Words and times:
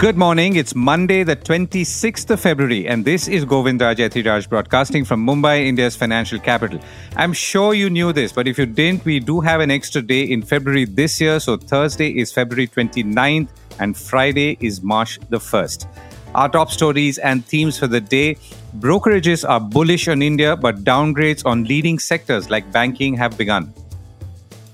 Good 0.00 0.16
morning. 0.16 0.56
It's 0.56 0.74
Monday, 0.74 1.24
the 1.24 1.36
26th 1.36 2.30
of 2.30 2.40
February, 2.40 2.88
and 2.88 3.04
this 3.04 3.28
is 3.28 3.44
Govindraj 3.44 3.96
Ethiraj 3.96 4.48
broadcasting 4.48 5.04
from 5.04 5.26
Mumbai, 5.26 5.66
India's 5.66 5.94
financial 5.94 6.38
capital. 6.38 6.80
I'm 7.16 7.34
sure 7.34 7.74
you 7.74 7.90
knew 7.90 8.10
this, 8.10 8.32
but 8.32 8.48
if 8.48 8.56
you 8.56 8.64
didn't, 8.64 9.04
we 9.04 9.20
do 9.20 9.40
have 9.40 9.60
an 9.60 9.70
extra 9.70 10.00
day 10.00 10.22
in 10.22 10.40
February 10.40 10.86
this 10.86 11.20
year. 11.20 11.38
So 11.38 11.58
Thursday 11.58 12.18
is 12.18 12.32
February 12.32 12.66
29th, 12.66 13.50
and 13.78 13.94
Friday 13.94 14.56
is 14.60 14.80
March 14.80 15.18
the 15.28 15.36
1st. 15.36 15.86
Our 16.34 16.48
top 16.48 16.70
stories 16.70 17.18
and 17.18 17.44
themes 17.44 17.78
for 17.78 17.86
the 17.86 18.00
day 18.00 18.36
brokerages 18.78 19.46
are 19.46 19.60
bullish 19.60 20.08
on 20.08 20.22
India, 20.22 20.56
but 20.56 20.82
downgrades 20.82 21.44
on 21.44 21.64
leading 21.64 21.98
sectors 21.98 22.48
like 22.48 22.72
banking 22.72 23.18
have 23.18 23.36
begun. 23.36 23.74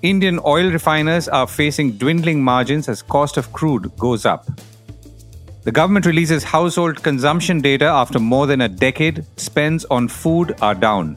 Indian 0.03 0.39
oil 0.47 0.71
refiners 0.71 1.27
are 1.27 1.49
facing 1.49 1.99
dwindling 1.99 2.41
margins 2.45 2.89
as 2.89 3.03
cost 3.03 3.37
of 3.37 3.53
crude 3.53 3.91
goes 3.97 4.25
up. 4.25 4.47
The 5.67 5.73
government 5.73 6.07
releases 6.07 6.45
household 6.45 7.03
consumption 7.03 7.61
data 7.61 7.87
after 7.87 8.21
more 8.21 8.47
than 8.47 8.61
a 8.61 8.69
decade. 8.69 9.25
Spends 9.37 9.85
on 9.87 10.07
food 10.07 10.55
are 10.63 10.77
down. 10.77 11.17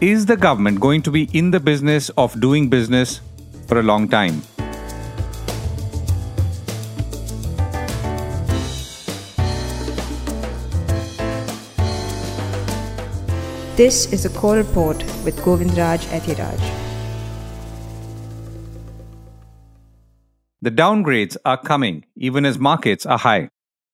Is 0.00 0.24
the 0.24 0.38
government 0.38 0.80
going 0.80 1.02
to 1.02 1.10
be 1.10 1.24
in 1.34 1.50
the 1.50 1.60
business 1.60 2.08
of 2.16 2.40
doing 2.40 2.70
business 2.70 3.20
for 3.66 3.78
a 3.78 3.82
long 3.82 4.08
time? 4.08 4.40
This 13.76 14.10
is 14.14 14.24
a 14.24 14.30
core 14.30 14.56
report 14.56 15.04
with 15.26 15.36
Govindraj 15.44 16.06
Ethiraj. 16.06 16.85
The 20.66 20.72
downgrades 20.72 21.36
are 21.44 21.58
coming, 21.58 22.06
even 22.16 22.44
as 22.44 22.58
markets 22.58 23.06
are 23.06 23.18
high. 23.18 23.50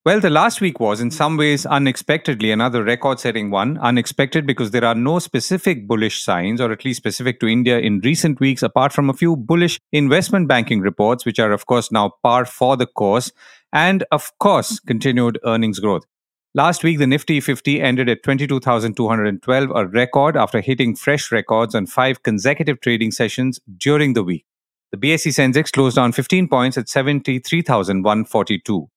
Well, 0.06 0.20
the 0.20 0.30
last 0.30 0.62
week 0.62 0.80
was, 0.80 1.02
in 1.02 1.10
some 1.10 1.36
ways, 1.36 1.66
unexpectedly 1.66 2.50
another 2.50 2.82
record 2.82 3.20
setting 3.20 3.50
one. 3.50 3.76
Unexpected 3.76 4.46
because 4.46 4.70
there 4.70 4.86
are 4.86 4.94
no 4.94 5.18
specific 5.18 5.86
bullish 5.86 6.22
signs, 6.22 6.62
or 6.62 6.72
at 6.72 6.86
least 6.86 6.96
specific 6.96 7.40
to 7.40 7.46
India 7.46 7.78
in 7.78 8.00
recent 8.00 8.40
weeks, 8.40 8.62
apart 8.62 8.94
from 8.94 9.10
a 9.10 9.12
few 9.12 9.36
bullish 9.36 9.78
investment 9.92 10.48
banking 10.48 10.80
reports, 10.80 11.26
which 11.26 11.38
are, 11.38 11.52
of 11.52 11.66
course, 11.66 11.92
now 11.92 12.14
par 12.22 12.46
for 12.46 12.78
the 12.78 12.86
course, 12.86 13.32
and, 13.70 14.04
of 14.10 14.32
course, 14.38 14.80
continued 14.80 15.38
earnings 15.44 15.78
growth. 15.78 16.06
Last 16.54 16.82
week, 16.82 16.98
the 16.98 17.06
Nifty 17.06 17.38
50 17.42 17.82
ended 17.82 18.08
at 18.08 18.22
22,212, 18.22 19.70
a 19.74 19.86
record 19.88 20.38
after 20.38 20.62
hitting 20.62 20.96
fresh 20.96 21.30
records 21.30 21.74
on 21.74 21.84
five 21.84 22.22
consecutive 22.22 22.80
trading 22.80 23.10
sessions 23.10 23.60
during 23.76 24.14
the 24.14 24.24
week. 24.24 24.46
The 24.92 24.98
BSE 24.98 25.32
Sensex 25.32 25.72
closed 25.72 25.96
down 25.96 26.12
15 26.12 26.46
points 26.48 26.76
at 26.76 26.86
73,142. 26.86 28.88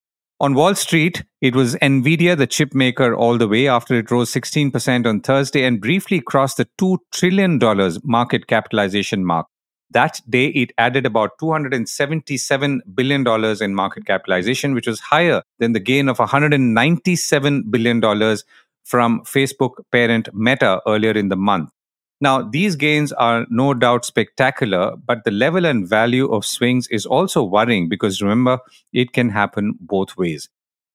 On 0.42 0.54
Wall 0.54 0.76
Street, 0.76 1.24
it 1.40 1.56
was 1.56 1.76
Nvidia, 1.76 2.38
the 2.38 2.46
chip 2.46 2.76
maker, 2.76 3.16
all 3.16 3.38
the 3.38 3.48
way 3.48 3.70
after 3.70 3.96
it 3.96 4.12
rose 4.12 4.30
16% 4.34 5.06
on 5.06 5.22
Thursday 5.22 5.64
and 5.64 5.80
briefly 5.80 6.20
crossed 6.20 6.58
the 6.58 6.68
$2 6.78 6.98
trillion 7.14 7.58
market 8.04 8.48
capitalization 8.48 9.24
mark. 9.24 9.48
That 9.92 10.20
day, 10.30 10.48
it 10.48 10.74
added 10.78 11.06
about 11.06 11.40
$277 11.40 12.80
billion 12.94 13.26
in 13.64 13.74
market 13.74 14.06
capitalization, 14.06 14.74
which 14.74 14.88
was 14.88 15.00
higher 15.00 15.44
than 15.59 15.72
the 15.72 15.80
gain 15.80 16.09
of 16.09 16.18
$197 16.18 17.72
billion 17.72 18.02
from 18.84 19.22
Facebook 19.22 19.76
parent 19.94 20.28
Meta 20.34 20.82
earlier 20.86 21.14
in 21.14 21.30
the 21.30 21.38
month. 21.38 21.70
Now, 22.22 22.42
these 22.42 22.76
gains 22.76 23.12
are 23.12 23.46
no 23.50 23.74
doubt 23.74 24.06
spectacular, 24.06 24.96
but 24.96 25.26
the 25.26 25.32
level 25.32 25.66
and 25.66 25.88
value 25.88 26.32
of 26.32 26.46
swings 26.46 26.88
is 26.88 27.06
also 27.06 27.44
worrying 27.44 27.90
because 27.90 28.22
remember, 28.22 28.60
it 28.94 29.12
can 29.12 29.30
happen 29.30 29.76
both 29.82 30.16
ways. 30.16 30.50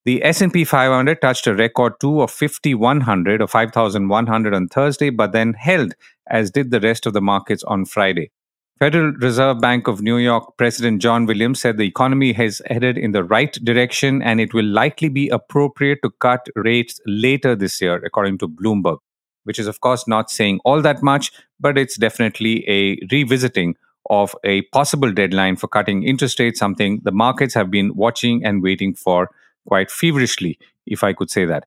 The 0.06 0.24
S&P 0.24 0.64
500 0.64 1.20
touched 1.20 1.46
a 1.46 1.54
record 1.54 1.92
2 2.00 2.22
of 2.22 2.30
5100 2.30 3.42
or 3.42 3.46
5100 3.46 4.54
on 4.54 4.68
Thursday 4.68 5.10
but 5.10 5.32
then 5.32 5.52
held 5.52 5.92
as 6.26 6.50
did 6.50 6.70
the 6.70 6.80
rest 6.80 7.04
of 7.04 7.12
the 7.12 7.20
markets 7.20 7.62
on 7.64 7.84
Friday. 7.84 8.30
Federal 8.78 9.12
Reserve 9.12 9.60
Bank 9.60 9.88
of 9.88 10.00
New 10.00 10.16
York 10.16 10.56
President 10.56 11.02
John 11.02 11.26
Williams 11.26 11.60
said 11.60 11.76
the 11.76 11.86
economy 11.86 12.32
has 12.32 12.62
headed 12.64 12.96
in 12.96 13.12
the 13.12 13.22
right 13.22 13.52
direction 13.62 14.22
and 14.22 14.40
it 14.40 14.54
will 14.54 14.64
likely 14.64 15.10
be 15.10 15.28
appropriate 15.28 15.98
to 16.02 16.10
cut 16.18 16.46
rates 16.56 16.98
later 17.04 17.54
this 17.54 17.78
year 17.82 17.96
according 17.96 18.38
to 18.38 18.48
Bloomberg 18.48 19.00
which 19.44 19.58
is, 19.58 19.66
of 19.66 19.80
course, 19.80 20.06
not 20.06 20.30
saying 20.30 20.60
all 20.64 20.82
that 20.82 21.02
much, 21.02 21.32
but 21.58 21.78
it's 21.78 21.96
definitely 21.96 22.68
a 22.68 22.98
revisiting 23.10 23.76
of 24.08 24.34
a 24.44 24.62
possible 24.72 25.12
deadline 25.12 25.56
for 25.56 25.68
cutting 25.68 26.02
interest 26.02 26.38
rates, 26.40 26.58
something 26.58 27.00
the 27.04 27.12
markets 27.12 27.54
have 27.54 27.70
been 27.70 27.94
watching 27.94 28.44
and 28.44 28.62
waiting 28.62 28.94
for 28.94 29.30
quite 29.66 29.90
feverishly, 29.90 30.58
if 30.86 31.04
I 31.04 31.12
could 31.12 31.30
say 31.30 31.44
that. 31.44 31.64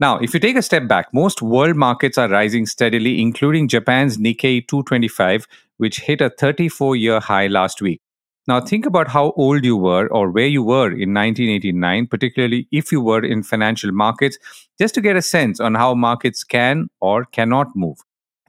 Now, 0.00 0.18
if 0.18 0.34
you 0.34 0.40
take 0.40 0.56
a 0.56 0.62
step 0.62 0.88
back, 0.88 1.14
most 1.14 1.40
world 1.40 1.76
markets 1.76 2.18
are 2.18 2.28
rising 2.28 2.66
steadily, 2.66 3.20
including 3.20 3.68
Japan's 3.68 4.18
Nikkei 4.18 4.66
225, 4.66 5.46
which 5.76 6.00
hit 6.00 6.20
a 6.20 6.30
34 6.30 6.96
year 6.96 7.20
high 7.20 7.46
last 7.46 7.80
week. 7.80 8.00
Now, 8.46 8.60
think 8.60 8.84
about 8.84 9.08
how 9.08 9.32
old 9.36 9.64
you 9.64 9.76
were 9.76 10.06
or 10.08 10.30
where 10.30 10.46
you 10.46 10.62
were 10.62 10.88
in 10.88 11.14
1989, 11.14 12.06
particularly 12.08 12.68
if 12.70 12.92
you 12.92 13.00
were 13.00 13.24
in 13.24 13.42
financial 13.42 13.90
markets, 13.90 14.38
just 14.78 14.94
to 14.96 15.00
get 15.00 15.16
a 15.16 15.22
sense 15.22 15.60
on 15.60 15.74
how 15.74 15.94
markets 15.94 16.44
can 16.44 16.88
or 17.00 17.24
cannot 17.24 17.74
move. 17.74 17.98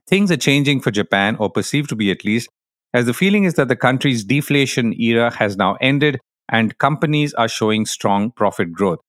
Things 0.08 0.32
are 0.32 0.38
changing 0.38 0.82
for 0.82 0.92
Japan, 0.92 1.38
or 1.40 1.50
perceived 1.50 1.90
to 1.90 1.96
be 1.96 2.12
at 2.12 2.26
least, 2.26 2.50
as 2.94 3.06
the 3.06 3.14
feeling 3.14 3.46
is 3.46 3.56
that 3.56 3.70
the 3.70 3.76
country's 3.76 4.24
deflation 4.24 4.94
era 5.00 5.34
has 5.34 5.58
now 5.58 5.78
ended 5.82 6.20
and 6.50 6.78
companies 6.78 7.34
are 7.34 7.48
showing 7.48 7.86
strong 7.86 8.32
profit 8.32 8.72
growth. 8.72 9.00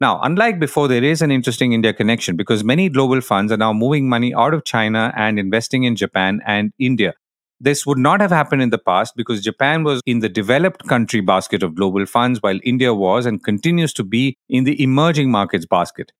Now, 0.00 0.20
unlike 0.22 0.58
before, 0.58 0.88
there 0.88 1.04
is 1.04 1.22
an 1.22 1.30
interesting 1.30 1.72
India 1.72 1.92
connection 1.92 2.36
because 2.36 2.64
many 2.64 2.88
global 2.88 3.20
funds 3.20 3.50
are 3.50 3.56
now 3.56 3.72
moving 3.72 4.08
money 4.08 4.34
out 4.34 4.54
of 4.54 4.64
China 4.64 5.12
and 5.16 5.38
investing 5.38 5.84
in 5.84 5.96
Japan 5.96 6.40
and 6.46 6.72
India. 6.78 7.14
This 7.58 7.86
would 7.86 7.98
not 7.98 8.20
have 8.20 8.30
happened 8.30 8.62
in 8.62 8.70
the 8.70 8.78
past 8.78 9.14
because 9.16 9.42
Japan 9.42 9.82
was 9.82 10.02
in 10.04 10.18
the 10.18 10.28
developed 10.28 10.86
country 10.86 11.20
basket 11.20 11.62
of 11.62 11.74
global 11.74 12.04
funds, 12.04 12.42
while 12.42 12.58
India 12.64 12.92
was 12.92 13.24
and 13.24 13.42
continues 13.42 13.92
to 13.94 14.04
be 14.04 14.36
in 14.48 14.64
the 14.64 14.80
emerging 14.82 15.30
markets 15.30 15.64
basket. 15.64 16.12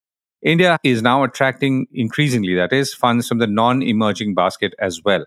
India 0.42 0.78
is 0.82 1.02
now 1.02 1.24
attracting 1.24 1.86
increasingly, 1.92 2.54
that 2.54 2.72
is, 2.72 2.94
funds 2.94 3.28
from 3.28 3.38
the 3.38 3.46
non 3.46 3.82
emerging 3.82 4.34
basket 4.34 4.74
as 4.78 5.02
well. 5.04 5.26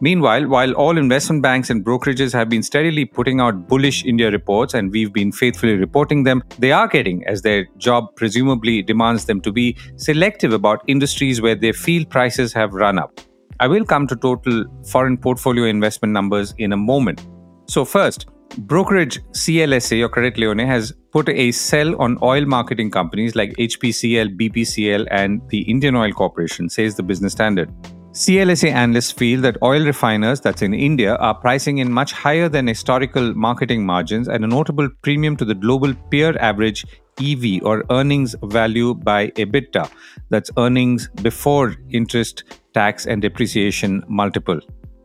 Meanwhile, 0.00 0.46
while 0.48 0.72
all 0.74 0.98
investment 0.98 1.42
banks 1.42 1.70
and 1.70 1.82
brokerages 1.82 2.32
have 2.34 2.50
been 2.50 2.62
steadily 2.62 3.06
putting 3.06 3.40
out 3.40 3.66
bullish 3.66 4.04
India 4.04 4.30
reports 4.30 4.74
and 4.74 4.90
we've 4.92 5.12
been 5.12 5.32
faithfully 5.32 5.74
reporting 5.76 6.24
them, 6.24 6.42
they 6.58 6.70
are 6.70 6.86
getting, 6.86 7.26
as 7.26 7.40
their 7.40 7.66
job 7.78 8.14
presumably 8.14 8.82
demands 8.82 9.24
them 9.24 9.40
to 9.40 9.52
be, 9.52 9.74
selective 9.96 10.52
about 10.52 10.82
industries 10.86 11.40
where 11.40 11.54
they 11.54 11.72
feel 11.72 12.04
prices 12.04 12.52
have 12.52 12.74
run 12.74 12.98
up. 12.98 13.20
I 13.58 13.68
will 13.68 13.86
come 13.86 14.06
to 14.08 14.16
total 14.16 14.66
foreign 14.86 15.16
portfolio 15.16 15.64
investment 15.64 16.12
numbers 16.12 16.52
in 16.58 16.74
a 16.74 16.76
moment. 16.76 17.26
So, 17.66 17.86
first, 17.86 18.26
brokerage 18.58 19.18
CLSA 19.30 20.02
or 20.02 20.10
Credit 20.10 20.38
Lyonnais 20.38 20.66
has 20.66 20.92
put 21.10 21.30
a 21.30 21.52
sell 21.52 21.98
on 22.00 22.18
oil 22.20 22.44
marketing 22.44 22.90
companies 22.90 23.34
like 23.34 23.54
HPCL, 23.54 24.38
BPCL, 24.38 25.06
and 25.10 25.40
the 25.48 25.62
Indian 25.62 25.96
Oil 25.96 26.12
Corporation, 26.12 26.68
says 26.68 26.96
the 26.96 27.02
Business 27.02 27.32
Standard. 27.32 27.72
CLSA 28.16 28.72
analysts 28.72 29.12
feel 29.12 29.42
that 29.42 29.58
oil 29.62 29.84
refiners, 29.84 30.40
that's 30.40 30.62
in 30.62 30.72
India, 30.72 31.16
are 31.16 31.34
pricing 31.34 31.78
in 31.78 31.92
much 31.92 32.12
higher 32.12 32.48
than 32.48 32.66
historical 32.66 33.34
marketing 33.34 33.84
margins 33.84 34.26
and 34.26 34.42
a 34.42 34.46
notable 34.46 34.88
premium 35.02 35.36
to 35.36 35.44
the 35.44 35.54
global 35.54 35.92
peer 36.10 36.34
average 36.38 36.86
EV 37.20 37.62
or 37.62 37.84
earnings 37.90 38.34
value 38.44 38.94
by 38.94 39.26
EBITDA, 39.32 39.90
that's 40.30 40.50
earnings 40.56 41.10
before 41.20 41.76
interest, 41.90 42.44
tax, 42.72 43.04
and 43.04 43.20
depreciation 43.20 44.02
multiple. 44.08 44.60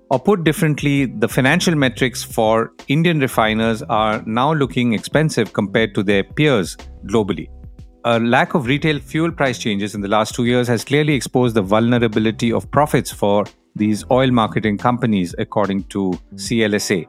Or 0.10 0.18
put 0.18 0.46
differently, 0.46 1.08
the 1.08 1.28
financial 1.28 1.76
metrics 1.76 2.24
for 2.24 2.72
Indian 2.88 3.20
refiners 3.20 3.84
are 3.84 4.24
now 4.26 4.54
looking 4.54 4.94
expensive 4.94 5.52
compared 5.52 5.94
to 5.96 6.04
their 6.04 6.24
peers 6.24 6.78
globally 7.08 7.50
a 8.04 8.20
lack 8.20 8.54
of 8.56 8.66
retail 8.66 9.00
fuel 9.00 9.32
price 9.32 9.60
changes 9.60 9.94
in 9.94 10.02
the 10.02 10.08
last 10.08 10.34
two 10.34 10.46
years 10.46 10.68
has 10.68 10.84
clearly 10.84 11.14
exposed 11.14 11.56
the 11.56 11.62
vulnerability 11.62 12.52
of 12.52 12.70
profits 12.72 13.12
for 13.12 13.46
these 13.76 14.04
oil 14.10 14.32
marketing 14.32 14.78
companies, 14.78 15.36
according 15.38 15.84
to 15.86 16.20
CLSA. 16.36 17.08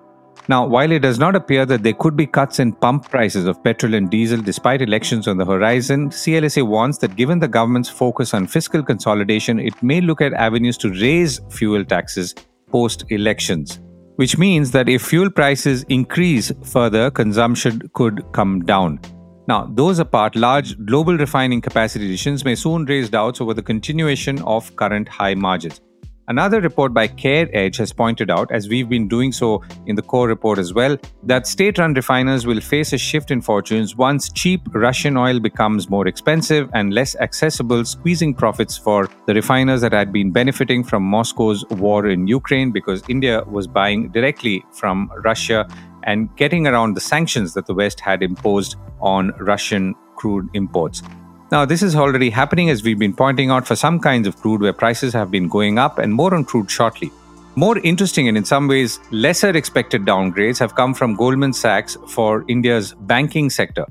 Now, 0.48 0.66
while 0.66 0.90
it 0.90 1.00
does 1.00 1.18
not 1.18 1.36
appear 1.36 1.64
that 1.66 1.82
there 1.82 1.92
could 1.92 2.16
be 2.16 2.26
cuts 2.26 2.58
in 2.58 2.72
pump 2.72 3.08
prices 3.08 3.46
of 3.46 3.62
petrol 3.62 3.94
and 3.94 4.10
diesel 4.10 4.40
despite 4.40 4.82
elections 4.82 5.28
on 5.28 5.36
the 5.36 5.44
horizon, 5.44 6.10
CLSA 6.10 6.66
warns 6.66 6.98
that 6.98 7.16
given 7.16 7.38
the 7.38 7.48
government's 7.48 7.88
focus 7.88 8.34
on 8.34 8.46
fiscal 8.46 8.82
consolidation, 8.82 9.60
it 9.60 9.80
may 9.82 10.00
look 10.00 10.20
at 10.20 10.32
avenues 10.34 10.76
to 10.78 10.90
raise 10.90 11.40
fuel 11.48 11.84
taxes 11.84 12.34
post 12.70 13.04
elections. 13.10 13.80
Which 14.16 14.36
means 14.36 14.72
that 14.72 14.88
if 14.88 15.02
fuel 15.02 15.30
prices 15.30 15.84
increase 15.88 16.52
further, 16.64 17.10
consumption 17.10 17.88
could 17.94 18.24
come 18.32 18.64
down. 18.64 19.00
Now, 19.48 19.68
those 19.68 19.98
apart, 19.98 20.36
large 20.36 20.78
global 20.86 21.16
refining 21.16 21.60
capacity 21.60 22.06
additions 22.06 22.44
may 22.44 22.54
soon 22.54 22.84
raise 22.84 23.10
doubts 23.10 23.40
over 23.40 23.54
the 23.54 23.62
continuation 23.62 24.40
of 24.42 24.74
current 24.76 25.08
high 25.08 25.34
margins. 25.34 25.80
Another 26.28 26.60
report 26.60 26.94
by 26.94 27.08
Care 27.08 27.48
Edge 27.52 27.76
has 27.78 27.92
pointed 27.92 28.30
out, 28.30 28.52
as 28.52 28.68
we've 28.68 28.88
been 28.88 29.08
doing 29.08 29.32
so 29.32 29.60
in 29.86 29.96
the 29.96 30.02
core 30.02 30.28
report 30.28 30.60
as 30.60 30.72
well, 30.72 30.96
that 31.24 31.48
state 31.48 31.78
run 31.78 31.94
refiners 31.94 32.46
will 32.46 32.60
face 32.60 32.92
a 32.92 32.98
shift 32.98 33.32
in 33.32 33.40
fortunes 33.40 33.96
once 33.96 34.30
cheap 34.30 34.60
Russian 34.72 35.16
oil 35.16 35.40
becomes 35.40 35.90
more 35.90 36.06
expensive 36.06 36.70
and 36.74 36.94
less 36.94 37.16
accessible, 37.16 37.84
squeezing 37.84 38.34
profits 38.34 38.78
for 38.78 39.10
the 39.26 39.34
refiners 39.34 39.80
that 39.80 39.92
had 39.92 40.12
been 40.12 40.30
benefiting 40.30 40.84
from 40.84 41.02
Moscow's 41.02 41.64
war 41.70 42.06
in 42.06 42.28
Ukraine 42.28 42.70
because 42.70 43.02
India 43.08 43.42
was 43.48 43.66
buying 43.66 44.08
directly 44.10 44.64
from 44.70 45.10
Russia 45.24 45.66
and 46.04 46.34
getting 46.37 46.66
around 46.66 46.94
the 46.94 47.00
sanctions 47.00 47.54
that 47.54 47.66
the 47.66 47.75
West 47.75 48.00
had 48.00 48.22
imposed 48.22 48.76
on 49.00 49.32
Russian 49.38 49.94
crude 50.16 50.49
imports. 50.54 51.02
Now, 51.50 51.64
this 51.66 51.82
is 51.82 51.94
already 51.94 52.31
happening 52.31 52.70
as 52.70 52.82
we've 52.82 52.99
been 52.99 53.14
pointing 53.14 53.50
out 53.50 53.66
for 53.66 53.76
some 53.76 54.00
kinds 54.00 54.26
of 54.26 54.37
crude 54.40 54.62
where 54.62 54.72
prices 54.72 55.12
have 55.12 55.31
been 55.31 55.49
going 55.49 55.78
up, 55.78 55.99
and 55.99 56.14
more 56.14 56.34
on 56.34 56.44
crude 56.44 56.70
shortly. 56.70 57.10
More 57.56 57.78
interesting 57.81 58.28
and 58.28 58.38
in 58.38 58.46
some 58.46 58.69
ways 58.69 58.99
lesser 59.10 59.50
expected 59.50 60.06
downgrades 60.06 60.58
have 60.58 60.75
come 60.75 60.94
from 60.94 61.14
Goldman 61.14 61.52
Sachs 61.52 61.99
for 62.08 62.46
India's 62.49 62.94
banking 63.00 63.50
sector. 63.50 63.84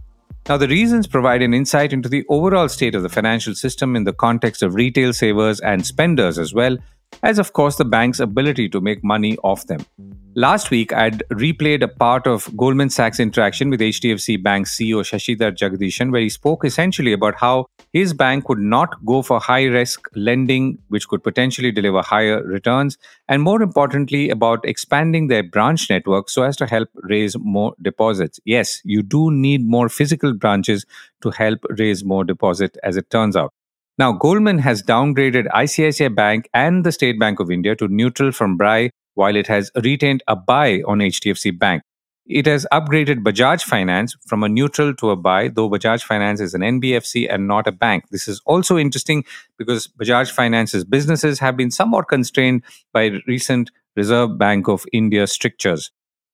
Now, 0.50 0.58
the 0.58 0.68
reasons 0.68 1.06
provide 1.06 1.44
an 1.44 1.54
insight 1.54 1.94
into 1.94 2.10
the 2.10 2.26
overall 2.28 2.68
state 2.68 2.96
of 2.96 3.04
the 3.04 3.10
financial 3.10 3.54
system 3.54 3.96
in 3.96 4.06
the 4.06 4.14
context 4.14 4.64
of 4.64 4.74
retail 4.74 5.14
savers 5.14 5.60
and 5.60 5.86
spenders 5.86 6.40
as 6.40 6.52
well, 6.52 6.78
as 7.24 7.40
of 7.40 7.54
course 7.54 7.76
the 7.76 7.86
bank's 7.86 8.20
ability 8.20 8.70
to 8.70 8.82
make 8.82 9.04
money 9.04 9.38
off 9.44 9.68
them. 9.68 9.86
Last 10.34 10.72
week, 10.72 10.94
I'd 10.94 11.24
replayed 11.30 11.84
a 11.84 11.90
part 11.90 12.26
of 12.26 12.50
Goldman 12.56 12.90
Sachs' 12.90 13.20
interaction 13.20 13.70
with 13.70 13.82
HDFC 13.82 14.42
Bank 14.42 14.66
CEO 14.66 15.02
Sashidhar 15.02 15.52
Jagdishan, 15.52 16.10
where 16.10 16.22
he 16.22 16.30
spoke 16.30 16.64
essentially 16.64 17.12
about 17.12 17.36
how 17.36 17.66
his 17.92 18.14
bank 18.14 18.48
would 18.48 18.60
not 18.60 19.06
go 19.06 19.24
for 19.24 19.42
high 19.42 19.66
risk 19.66 20.08
lending, 20.16 20.78
which 20.88 21.10
could 21.10 21.22
potentially 21.22 21.70
deliver 21.70 22.02
higher 22.02 22.42
returns, 22.44 22.98
and 23.28 23.42
more 23.42 23.62
importantly, 23.62 24.30
about 24.30 24.64
expanding 24.64 25.28
their 25.28 25.44
branch 25.44 25.90
network 25.90 26.30
so 26.30 26.44
as 26.44 26.56
to 26.56 26.66
help 26.66 26.88
raise 27.04 27.36
more 27.38 27.74
deposits. 27.82 28.40
Yes, 28.46 28.80
you 28.86 29.04
do 29.04 29.32
need 29.32 29.68
more 29.68 29.90
physical 29.90 30.34
branches 30.34 30.86
to 31.24 31.32
help 31.32 31.60
raise 31.78 32.06
more 32.06 32.24
deposit, 32.24 32.78
as 32.84 32.96
it 32.96 33.10
turns 33.10 33.36
out. 33.36 33.54
Now, 34.02 34.12
Goldman 34.12 34.58
has 34.58 34.82
downgraded 34.82 35.46
ICICI 35.50 36.16
Bank 36.16 36.50
and 36.56 36.84
the 36.84 36.92
State 36.92 37.20
Bank 37.20 37.40
of 37.40 37.52
India 37.52 37.76
to 37.76 37.88
neutral 37.88 38.32
from 38.32 38.58
BRI 38.58 38.90
while 39.14 39.36
it 39.36 39.46
has 39.46 39.70
retained 39.84 40.24
a 40.28 40.36
buy 40.36 40.82
on 40.88 41.02
HDFC 41.02 41.60
Bank. 41.60 41.84
It 42.26 42.48
has 42.48 42.66
upgraded 42.74 43.22
Bajaj 43.22 43.62
Finance 43.62 44.16
from 44.26 44.42
a 44.42 44.50
neutral 44.50 44.96
to 44.96 45.12
a 45.12 45.16
buy, 45.16 45.50
though 45.50 45.70
Bajaj 45.70 46.02
Finance 46.02 46.42
is 46.42 46.56
an 46.56 46.62
NBFC 46.62 47.32
and 47.32 47.48
not 47.48 47.68
a 47.68 47.72
bank. 47.72 48.06
This 48.10 48.28
is 48.28 48.42
also 48.48 48.76
interesting 48.76 49.24
because 49.60 49.88
Bajaj 49.88 50.32
Finance's 50.32 50.84
businesses 50.84 51.38
have 51.38 51.56
been 51.56 51.70
somewhat 51.70 52.08
constrained 52.08 52.64
by 52.92 53.22
recent 53.28 53.70
Reserve 53.96 54.36
Bank 54.40 54.68
of 54.68 54.84
India 54.92 55.28
strictures. 55.28 55.92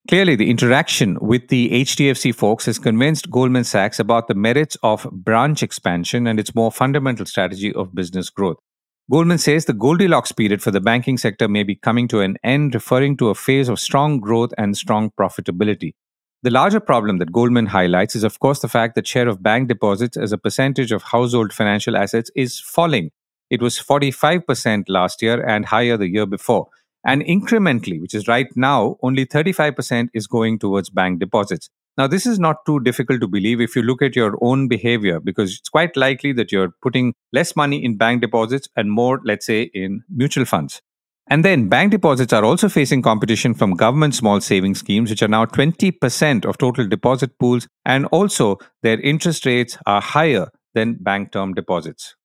Clearly, 0.07 0.37
the 0.37 0.49
interaction 0.49 1.17
with 1.19 1.49
the 1.49 1.69
HDFC 1.69 2.33
folks 2.33 2.65
has 2.65 2.79
convinced 2.79 3.29
Goldman 3.29 3.65
Sachs 3.65 3.99
about 3.99 4.29
the 4.29 4.35
merits 4.35 4.77
of 4.81 5.05
branch 5.11 5.61
expansion 5.61 6.27
and 6.27 6.39
its 6.39 6.55
more 6.55 6.71
fundamental 6.71 7.25
strategy 7.25 7.73
of 7.73 7.93
business 7.93 8.29
growth. 8.29 8.55
Goldman 9.11 9.37
says 9.37 9.65
the 9.65 9.73
Goldilocks 9.73 10.31
period 10.31 10.61
for 10.61 10.71
the 10.71 10.79
banking 10.79 11.17
sector 11.17 11.49
may 11.49 11.63
be 11.63 11.75
coming 11.75 12.07
to 12.07 12.21
an 12.21 12.37
end, 12.41 12.73
referring 12.73 13.17
to 13.17 13.27
a 13.27 13.35
phase 13.35 13.67
of 13.67 13.81
strong 13.81 14.21
growth 14.21 14.53
and 14.57 14.77
strong 14.77 15.11
profitability. 15.19 15.91
The 16.41 16.51
larger 16.51 16.79
problem 16.79 17.17
that 17.17 17.33
Goldman 17.33 17.65
highlights 17.65 18.15
is, 18.15 18.23
of 18.23 18.39
course, 18.39 18.59
the 18.59 18.69
fact 18.69 18.95
that 18.95 19.07
share 19.07 19.27
of 19.27 19.43
bank 19.43 19.67
deposits 19.67 20.15
as 20.15 20.31
a 20.31 20.37
percentage 20.37 20.93
of 20.93 21.03
household 21.03 21.51
financial 21.51 21.97
assets 21.97 22.31
is 22.33 22.61
falling. 22.61 23.11
It 23.49 23.61
was 23.61 23.77
45% 23.77 24.85
last 24.87 25.21
year 25.21 25.45
and 25.45 25.65
higher 25.65 25.97
the 25.97 26.07
year 26.07 26.25
before. 26.25 26.69
And 27.07 27.23
incrementally, 27.23 28.01
which 28.01 28.13
is 28.13 28.27
right 28.27 28.47
now, 28.55 28.97
only 29.01 29.25
35% 29.25 30.09
is 30.13 30.27
going 30.27 30.59
towards 30.59 30.89
bank 30.89 31.19
deposits. 31.19 31.69
Now, 31.97 32.05
this 32.05 32.27
is 32.27 32.37
not 32.37 32.65
too 32.65 32.81
difficult 32.81 33.21
to 33.21 33.27
believe 33.27 33.61
if 33.61 33.75
you 33.77 33.81
look 33.81 34.01
at 34.01 34.15
your 34.15 34.37
own 34.41 34.67
behavior, 34.67 35.21
because 35.21 35.57
it's 35.57 35.69
quite 35.69 35.95
likely 35.95 36.33
that 36.33 36.51
you're 36.51 36.73
putting 36.83 37.13
less 37.31 37.55
money 37.55 37.83
in 37.83 37.95
bank 37.95 38.21
deposits 38.21 38.67
and 38.75 38.91
more, 38.91 39.21
let's 39.23 39.45
say, 39.45 39.71
in 39.73 40.03
mutual 40.09 40.43
funds. 40.43 40.81
And 41.29 41.45
then 41.45 41.69
bank 41.69 41.91
deposits 41.91 42.33
are 42.33 42.43
also 42.43 42.67
facing 42.67 43.01
competition 43.01 43.53
from 43.53 43.73
government 43.73 44.13
small 44.13 44.41
savings 44.41 44.79
schemes, 44.79 45.09
which 45.09 45.23
are 45.23 45.29
now 45.29 45.45
20% 45.45 46.45
of 46.45 46.57
total 46.57 46.87
deposit 46.87 47.39
pools. 47.39 47.69
And 47.85 48.05
also, 48.07 48.57
their 48.83 48.99
interest 48.99 49.45
rates 49.45 49.77
are 49.85 50.01
higher 50.01 50.49
than 50.73 50.97
bank 50.99 51.31
term 51.31 51.53
deposits. 51.53 52.16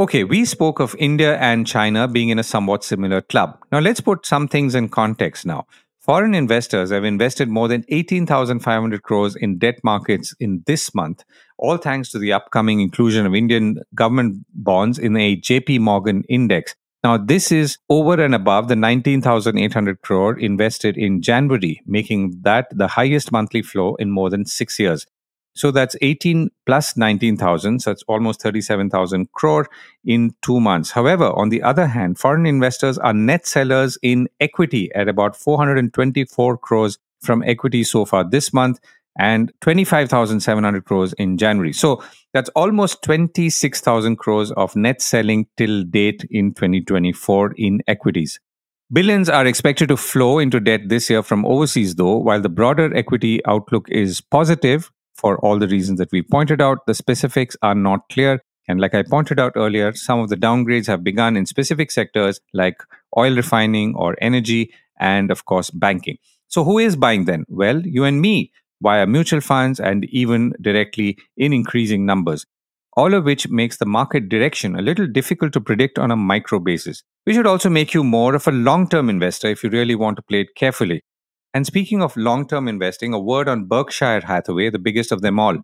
Okay, 0.00 0.24
we 0.24 0.46
spoke 0.46 0.80
of 0.80 0.96
India 0.98 1.36
and 1.36 1.66
China 1.66 2.08
being 2.08 2.30
in 2.30 2.38
a 2.38 2.42
somewhat 2.42 2.82
similar 2.82 3.20
club. 3.20 3.58
Now, 3.70 3.80
let's 3.80 4.00
put 4.00 4.24
some 4.24 4.48
things 4.48 4.74
in 4.74 4.88
context 4.88 5.44
now. 5.44 5.66
Foreign 5.98 6.34
investors 6.34 6.90
have 6.90 7.04
invested 7.04 7.50
more 7.50 7.68
than 7.68 7.84
18,500 7.88 9.02
crores 9.02 9.36
in 9.36 9.58
debt 9.58 9.78
markets 9.84 10.34
in 10.40 10.62
this 10.64 10.94
month, 10.94 11.22
all 11.58 11.76
thanks 11.76 12.10
to 12.12 12.18
the 12.18 12.32
upcoming 12.32 12.80
inclusion 12.80 13.26
of 13.26 13.34
Indian 13.34 13.76
government 13.94 14.46
bonds 14.54 14.98
in 14.98 15.14
a 15.18 15.36
JP 15.36 15.80
Morgan 15.80 16.24
index. 16.30 16.74
Now, 17.04 17.18
this 17.18 17.52
is 17.52 17.76
over 17.90 18.24
and 18.24 18.34
above 18.34 18.68
the 18.68 18.76
19,800 18.76 20.00
crore 20.00 20.38
invested 20.38 20.96
in 20.96 21.20
January, 21.20 21.82
making 21.84 22.40
that 22.40 22.68
the 22.70 22.88
highest 22.88 23.32
monthly 23.32 23.60
flow 23.60 23.96
in 23.96 24.10
more 24.10 24.30
than 24.30 24.46
six 24.46 24.78
years. 24.78 25.06
So 25.60 25.70
that's 25.70 25.94
18 26.00 26.50
plus 26.64 26.96
19,000. 26.96 27.80
So 27.80 27.90
that's 27.90 28.02
almost 28.08 28.40
37,000 28.40 29.30
crore 29.32 29.68
in 30.04 30.34
two 30.40 30.58
months. 30.58 30.90
However, 30.90 31.26
on 31.26 31.50
the 31.50 31.62
other 31.62 31.86
hand, 31.86 32.18
foreign 32.18 32.46
investors 32.46 32.96
are 32.96 33.12
net 33.12 33.46
sellers 33.46 33.98
in 34.02 34.28
equity 34.40 34.90
at 34.94 35.06
about 35.06 35.36
424 35.36 36.56
crores 36.56 36.98
from 37.20 37.42
equity 37.42 37.84
so 37.84 38.06
far 38.06 38.24
this 38.24 38.54
month 38.54 38.80
and 39.18 39.52
25,700 39.60 40.86
crores 40.86 41.12
in 41.14 41.36
January. 41.36 41.74
So 41.74 42.02
that's 42.32 42.48
almost 42.50 43.02
26,000 43.02 44.16
crores 44.16 44.52
of 44.52 44.74
net 44.74 45.02
selling 45.02 45.46
till 45.58 45.84
date 45.84 46.24
in 46.30 46.54
2024 46.54 47.52
in 47.58 47.82
equities. 47.86 48.40
Billions 48.90 49.28
are 49.28 49.46
expected 49.46 49.88
to 49.90 49.98
flow 49.98 50.38
into 50.38 50.58
debt 50.58 50.88
this 50.88 51.10
year 51.10 51.22
from 51.22 51.44
overseas, 51.44 51.96
though, 51.96 52.16
while 52.16 52.40
the 52.40 52.48
broader 52.48 52.96
equity 52.96 53.44
outlook 53.44 53.88
is 53.90 54.22
positive 54.22 54.90
for 55.20 55.38
all 55.44 55.58
the 55.58 55.68
reasons 55.68 55.98
that 55.98 56.12
we 56.12 56.22
pointed 56.22 56.60
out. 56.60 56.86
The 56.86 56.94
specifics 56.94 57.56
are 57.62 57.74
not 57.74 58.08
clear. 58.08 58.40
And 58.68 58.80
like 58.80 58.94
I 58.94 59.02
pointed 59.02 59.38
out 59.38 59.52
earlier, 59.56 59.92
some 59.92 60.20
of 60.20 60.28
the 60.28 60.36
downgrades 60.36 60.86
have 60.86 61.04
begun 61.04 61.36
in 61.36 61.46
specific 61.46 61.90
sectors 61.90 62.40
like 62.54 62.76
oil 63.16 63.34
refining 63.34 63.94
or 63.96 64.16
energy, 64.20 64.72
and 64.98 65.30
of 65.30 65.44
course, 65.44 65.70
banking. 65.70 66.18
So, 66.48 66.64
who 66.64 66.78
is 66.78 66.96
buying 66.96 67.24
then? 67.24 67.44
Well, 67.48 67.84
you 67.84 68.04
and 68.04 68.20
me 68.20 68.52
via 68.82 69.06
mutual 69.06 69.40
funds 69.40 69.80
and 69.80 70.04
even 70.06 70.54
directly 70.60 71.18
in 71.36 71.52
increasing 71.52 72.06
numbers, 72.06 72.46
all 72.96 73.14
of 73.14 73.24
which 73.24 73.48
makes 73.48 73.76
the 73.78 73.86
market 73.86 74.28
direction 74.28 74.76
a 74.76 74.82
little 74.82 75.06
difficult 75.06 75.52
to 75.52 75.60
predict 75.60 75.98
on 75.98 76.10
a 76.10 76.16
micro 76.16 76.58
basis. 76.58 77.02
We 77.26 77.34
should 77.34 77.46
also 77.46 77.70
make 77.70 77.92
you 77.92 78.02
more 78.04 78.34
of 78.34 78.46
a 78.46 78.52
long 78.52 78.88
term 78.88 79.10
investor 79.10 79.48
if 79.48 79.62
you 79.62 79.70
really 79.70 79.94
want 79.94 80.16
to 80.16 80.22
play 80.22 80.42
it 80.42 80.54
carefully. 80.56 81.02
And 81.52 81.66
speaking 81.66 82.02
of 82.02 82.16
long 82.16 82.46
term 82.46 82.68
investing, 82.68 83.12
a 83.12 83.18
word 83.18 83.48
on 83.48 83.64
Berkshire 83.64 84.20
Hathaway, 84.20 84.70
the 84.70 84.78
biggest 84.78 85.10
of 85.10 85.20
them 85.20 85.40
all. 85.40 85.58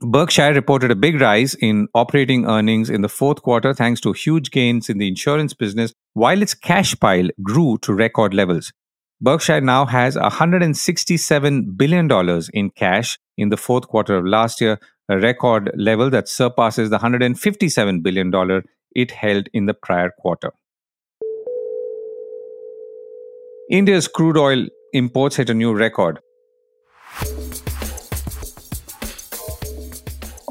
Berkshire 0.00 0.52
reported 0.52 0.90
a 0.90 0.96
big 0.96 1.20
rise 1.20 1.54
in 1.54 1.88
operating 1.94 2.46
earnings 2.46 2.90
in 2.90 3.02
the 3.02 3.08
fourth 3.08 3.40
quarter 3.42 3.72
thanks 3.72 4.00
to 4.00 4.12
huge 4.12 4.50
gains 4.50 4.88
in 4.88 4.98
the 4.98 5.08
insurance 5.08 5.54
business, 5.54 5.94
while 6.14 6.42
its 6.42 6.54
cash 6.54 6.98
pile 6.98 7.28
grew 7.42 7.78
to 7.82 7.94
record 7.94 8.34
levels. 8.34 8.72
Berkshire 9.20 9.60
now 9.60 9.86
has 9.86 10.16
$167 10.16 11.76
billion 11.76 12.42
in 12.52 12.70
cash 12.70 13.18
in 13.38 13.50
the 13.50 13.56
fourth 13.56 13.86
quarter 13.86 14.16
of 14.16 14.26
last 14.26 14.60
year, 14.60 14.80
a 15.08 15.18
record 15.18 15.70
level 15.76 16.10
that 16.10 16.28
surpasses 16.28 16.90
the 16.90 16.98
$157 16.98 18.02
billion 18.02 18.62
it 18.94 19.10
held 19.12 19.48
in 19.52 19.66
the 19.66 19.74
prior 19.74 20.10
quarter. 20.18 20.50
India's 23.70 24.08
crude 24.08 24.36
oil 24.36 24.66
imports 24.92 25.36
hit 25.36 25.48
a 25.48 25.54
new 25.54 25.72
record. 25.72 26.18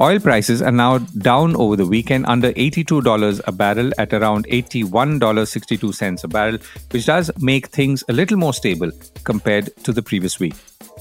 Oil 0.02 0.20
prices 0.20 0.64
are 0.64 0.72
now 0.72 0.98
down 0.98 1.56
over 1.56 1.76
the 1.76 1.86
weekend 1.86 2.26
under 2.26 2.52
$82 2.54 3.42
a 3.46 3.52
barrel 3.52 3.92
at 4.00 4.12
around 4.14 4.48
$81.62 4.48 6.24
a 6.24 6.28
barrel, 6.28 6.58
which 6.90 7.06
does 7.06 7.30
make 7.40 7.68
things 7.68 8.04
a 8.10 8.14
little 8.14 8.36
more 8.36 8.54
stable 8.54 8.92
compared 9.24 9.70
to 9.84 9.94
the 9.94 10.02
previous 10.02 10.40
week. 10.40 10.56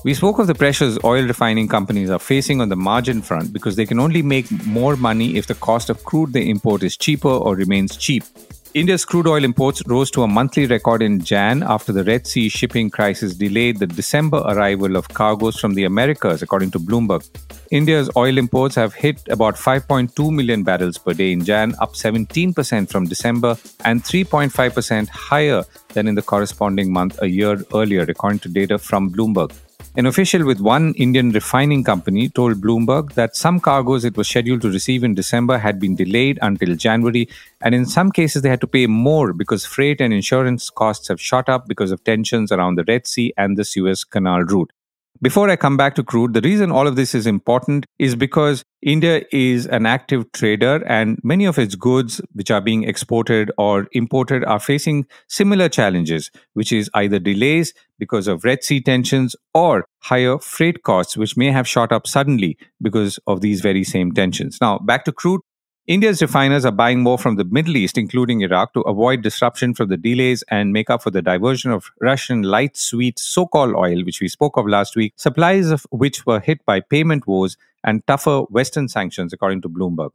We 0.05 0.13
spoke 0.13 0.39
of 0.39 0.49
the 0.49 0.55
pressures 0.55 0.99
oil 1.03 1.25
refining 1.25 1.67
companies 1.67 2.11
are 2.11 2.19
facing 2.19 2.61
on 2.61 2.69
the 2.69 2.77
margin 2.77 3.23
front 3.23 3.55
because 3.55 3.77
they 3.77 3.87
can 3.87 3.99
only 3.99 4.21
make 4.21 4.51
more 4.67 4.97
money 4.97 5.37
if 5.37 5.47
the 5.47 5.55
cost 5.55 5.89
of 5.89 6.05
crude 6.05 6.35
they 6.35 6.47
import 6.47 6.83
is 6.83 6.99
cheaper 6.99 7.29
or 7.29 7.57
remains 7.57 7.97
cheap. 7.97 8.25
India's 8.73 9.05
crude 9.05 9.27
oil 9.27 9.43
imports 9.43 9.83
rose 9.89 10.13
to 10.13 10.23
a 10.23 10.29
monthly 10.29 10.65
record 10.65 11.03
in 11.03 11.19
Jan 11.19 11.65
after 11.65 11.93
the 11.93 12.05
Red 12.05 12.25
Sea 12.25 12.49
shipping 12.49 12.89
crisis 12.89 13.35
delayed 13.35 13.81
the 13.81 13.87
December 13.87 14.45
arrival 14.47 14.95
of 14.95 15.09
cargoes 15.09 15.59
from 15.59 15.75
the 15.75 15.83
Americas, 15.83 16.41
according 16.41 16.71
to 16.71 16.79
Bloomberg. 16.79 17.29
India's 17.73 18.09
oil 18.17 18.39
imports 18.39 18.77
have 18.77 18.95
hit 18.95 19.27
about 19.29 19.57
5.2 19.57 20.33
million 20.33 20.63
barrels 20.63 20.99
per 20.99 21.15
day 21.15 21.33
in 21.33 21.45
Jan, 21.45 21.75
up 21.81 21.95
17% 21.95 22.89
from 22.89 23.07
December 23.07 23.57
and 23.85 24.05
3.5% 24.05 25.09
higher 25.09 25.65
than 25.89 26.07
in 26.07 26.15
the 26.15 26.23
corresponding 26.23 26.93
month 26.93 27.21
a 27.23 27.27
year 27.27 27.65
earlier, 27.75 28.03
according 28.03 28.39
to 28.39 28.49
data 28.49 28.79
from 28.79 29.11
Bloomberg. 29.11 29.53
An 29.97 30.07
official 30.07 30.47
with 30.47 30.61
one 30.61 30.95
Indian 30.95 31.33
refining 31.33 31.83
company 31.83 32.29
told 32.29 32.61
Bloomberg 32.61 33.15
that 33.15 33.35
some 33.35 33.59
cargoes 33.59 34.05
it 34.05 34.17
was 34.17 34.29
scheduled 34.29 34.63
to 34.63 34.71
receive 34.71 35.03
in 35.03 35.15
December 35.15 35.59
had 35.59 35.81
been 35.81 35.97
delayed 35.97 36.39
until 36.43 36.77
January, 36.77 37.29
and 37.61 37.75
in 37.75 37.85
some 37.87 38.13
cases 38.13 38.43
they 38.43 38.49
had 38.49 38.61
to 38.61 38.69
pay 38.69 38.87
more 38.87 39.33
because 39.33 39.67
freight 39.67 40.01
and 40.01 40.15
insurance 40.15 40.71
costs 40.71 41.09
have 41.09 41.21
shot 41.21 41.49
up 41.49 41.67
because 41.67 41.91
of 41.91 42.05
tensions 42.05 42.53
around 42.53 42.77
the 42.77 42.85
Red 42.85 43.09
Sea 43.09 43.35
and 43.37 43.57
the 43.57 43.65
Suez 43.65 44.05
Canal 44.05 44.43
route. 44.43 44.73
Before 45.23 45.51
I 45.51 45.57
come 45.57 45.77
back 45.77 45.95
to 45.97 46.03
crude, 46.03 46.33
the 46.33 46.41
reason 46.41 46.73
all 46.73 46.87
of 46.87 46.97
this 46.97 47.15
is 47.15 47.27
important 47.27 47.85
is 47.99 48.17
because 48.17 48.65
India 48.81 49.23
is 49.31 49.67
an 49.67 49.85
active 49.85 50.33
trader 50.33 50.83
and 50.87 51.21
many 51.23 51.45
of 51.45 51.59
its 51.59 51.75
goods 51.75 52.23
which 52.33 52.51
are 52.51 52.63
being 52.63 52.85
exported 52.85 53.53
or 53.59 53.87
imported 53.93 54.43
are 54.45 54.59
facing 54.59 55.07
similar 55.29 55.69
challenges, 55.69 56.31
which 56.55 56.73
is 56.73 56.89
either 56.95 57.19
delays 57.19 57.75
because 57.99 58.29
of 58.29 58.45
Red 58.45 58.65
Sea 58.65 58.81
tensions 58.81 59.37
or 59.53 59.85
higher 59.99 60.39
freight 60.39 60.85
costs, 60.85 61.19
which 61.19 61.37
may 61.37 61.51
have 61.51 61.69
shot 61.69 61.93
up 61.93 62.07
suddenly 62.07 62.57
because 62.81 63.19
of 63.27 63.43
these 63.43 63.61
very 63.61 63.85
same 63.85 64.13
tensions. 64.13 64.57
Now, 64.59 64.79
back 64.79 65.05
to 65.05 65.13
crude. 65.13 65.43
India's 65.91 66.23
refiners 66.23 66.65
are 66.65 66.71
buying 66.71 67.01
more 67.01 67.19
from 67.19 67.35
the 67.35 67.43
Middle 67.43 67.77
East, 67.77 67.99
including 67.99 68.43
Iraq, 68.43 68.75
to 68.75 68.81
avoid 68.83 69.23
disruption 69.23 69.75
from 69.75 69.89
the 69.89 69.97
delays 69.97 70.45
and 70.49 70.73
make 70.73 70.89
up 70.89 71.03
for 71.03 71.11
the 71.11 71.21
diversion 71.21 71.73
of 71.73 71.91
Russian 72.01 72.45
light 72.45 72.77
sweet 72.77 73.19
so 73.19 73.45
called 73.45 73.75
oil, 73.75 74.05
which 74.05 74.21
we 74.21 74.29
spoke 74.29 74.57
of 74.57 74.69
last 74.69 74.95
week, 74.95 75.15
supplies 75.17 75.69
of 75.73 75.85
which 75.91 76.25
were 76.25 76.39
hit 76.39 76.65
by 76.65 76.79
payment 76.79 77.27
wars 77.27 77.57
and 77.83 78.07
tougher 78.07 78.43
Western 78.43 78.87
sanctions, 78.87 79.33
according 79.33 79.63
to 79.63 79.69
Bloomberg. 79.69 80.11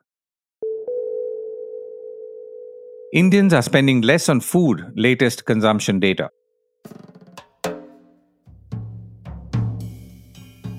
Indians 3.11 3.53
are 3.53 3.61
spending 3.61 3.99
less 3.99 4.29
on 4.29 4.39
food, 4.39 4.93
latest 4.95 5.43
consumption 5.43 5.99
data. 5.99 6.29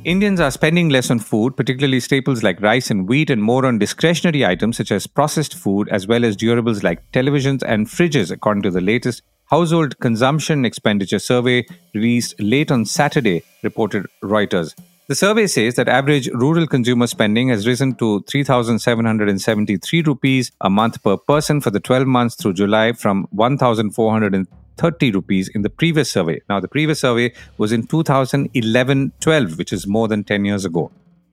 Indians 0.06 0.38
are 0.38 0.52
spending 0.52 0.88
less 0.88 1.10
on 1.10 1.18
food, 1.18 1.56
particularly 1.56 1.98
staples 1.98 2.44
like 2.44 2.60
rice 2.60 2.92
and 2.92 3.08
wheat, 3.08 3.28
and 3.28 3.42
more 3.42 3.66
on 3.66 3.80
discretionary 3.80 4.46
items 4.46 4.76
such 4.76 4.92
as 4.92 5.08
processed 5.08 5.52
food, 5.52 5.88
as 5.88 6.06
well 6.06 6.25
as 6.25 6.36
durables 6.36 6.84
like 6.84 7.10
televisions 7.10 7.64
and 7.66 7.88
fridges, 7.88 8.30
according 8.30 8.62
to 8.62 8.70
the 8.70 8.80
latest 8.80 9.22
Household 9.46 9.98
Consumption 9.98 10.64
Expenditure 10.64 11.18
Survey 11.18 11.66
released 11.92 12.40
late 12.40 12.70
on 12.70 12.84
Saturday, 12.84 13.42
reported 13.64 14.06
Reuters. 14.22 14.76
The 15.08 15.16
survey 15.16 15.48
says 15.48 15.75
that 15.75 15.88
average 15.88 16.28
rural 16.28 16.68
consumer 16.68 17.08
spending 17.08 17.48
has 17.48 17.66
risen 17.66 17.96
to 17.96 18.22
3,773 18.28 20.02
rupees 20.02 20.52
a 20.60 20.70
month 20.70 21.02
per 21.02 21.16
person 21.16 21.60
for 21.60 21.70
the 21.70 21.80
12 21.80 22.06
months 22.06 22.36
through 22.36 22.52
July 22.52 22.92
from 22.92 23.26
1,400 23.32 24.46
30 24.76 25.12
rupees 25.12 25.49
in 25.49 25.62
the 25.62 25.71
previous 25.71 26.11
survey. 26.11 26.40
Now, 26.49 26.61
the 26.61 26.68
previous 26.68 27.00
survey 27.00 27.33
was 27.59 27.73
in 27.73 27.87
2011 27.87 29.12
12, 29.21 29.59
which 29.59 29.73
is 29.73 29.87
more 29.87 30.09
than 30.09 30.25
10 30.25 30.45
years 30.45 30.64
ago. 30.64 30.90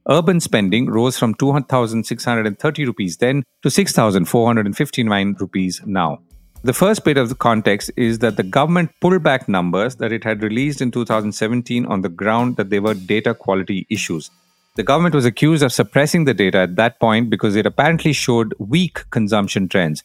Urban 0.10 0.40
spending 0.40 0.90
rose 0.90 1.18
from 1.18 1.34
2,630 1.36 2.86
rupees 2.86 3.18
then 3.18 3.44
to 3.62 3.70
6,459 3.70 5.36
rupees 5.40 5.82
now. 5.86 6.20
The 6.66 6.74
first 6.74 7.04
bit 7.04 7.18
of 7.18 7.28
the 7.30 7.36
context 7.36 7.92
is 7.98 8.20
that 8.20 8.38
the 8.38 8.44
government 8.44 8.92
pulled 9.02 9.22
back 9.22 9.50
numbers 9.50 9.98
that 9.98 10.14
it 10.14 10.24
had 10.24 10.42
released 10.42 10.82
in 10.82 10.92
2017 10.92 11.86
on 11.86 12.02
the 12.02 12.10
ground 12.10 12.56
that 12.56 12.70
there 12.70 12.82
were 12.82 12.94
data 12.94 13.34
quality 13.34 13.86
issues. 13.90 14.30
The 14.76 14.84
government 14.84 15.14
was 15.14 15.26
accused 15.26 15.62
of 15.62 15.72
suppressing 15.72 16.24
the 16.24 16.34
data 16.34 16.60
at 16.60 16.78
that 16.78 17.00
point 17.00 17.30
because 17.30 17.56
it 17.56 17.66
apparently 17.66 18.12
showed 18.12 18.56
weak 18.60 19.04
consumption 19.10 19.68
trends. 19.68 20.04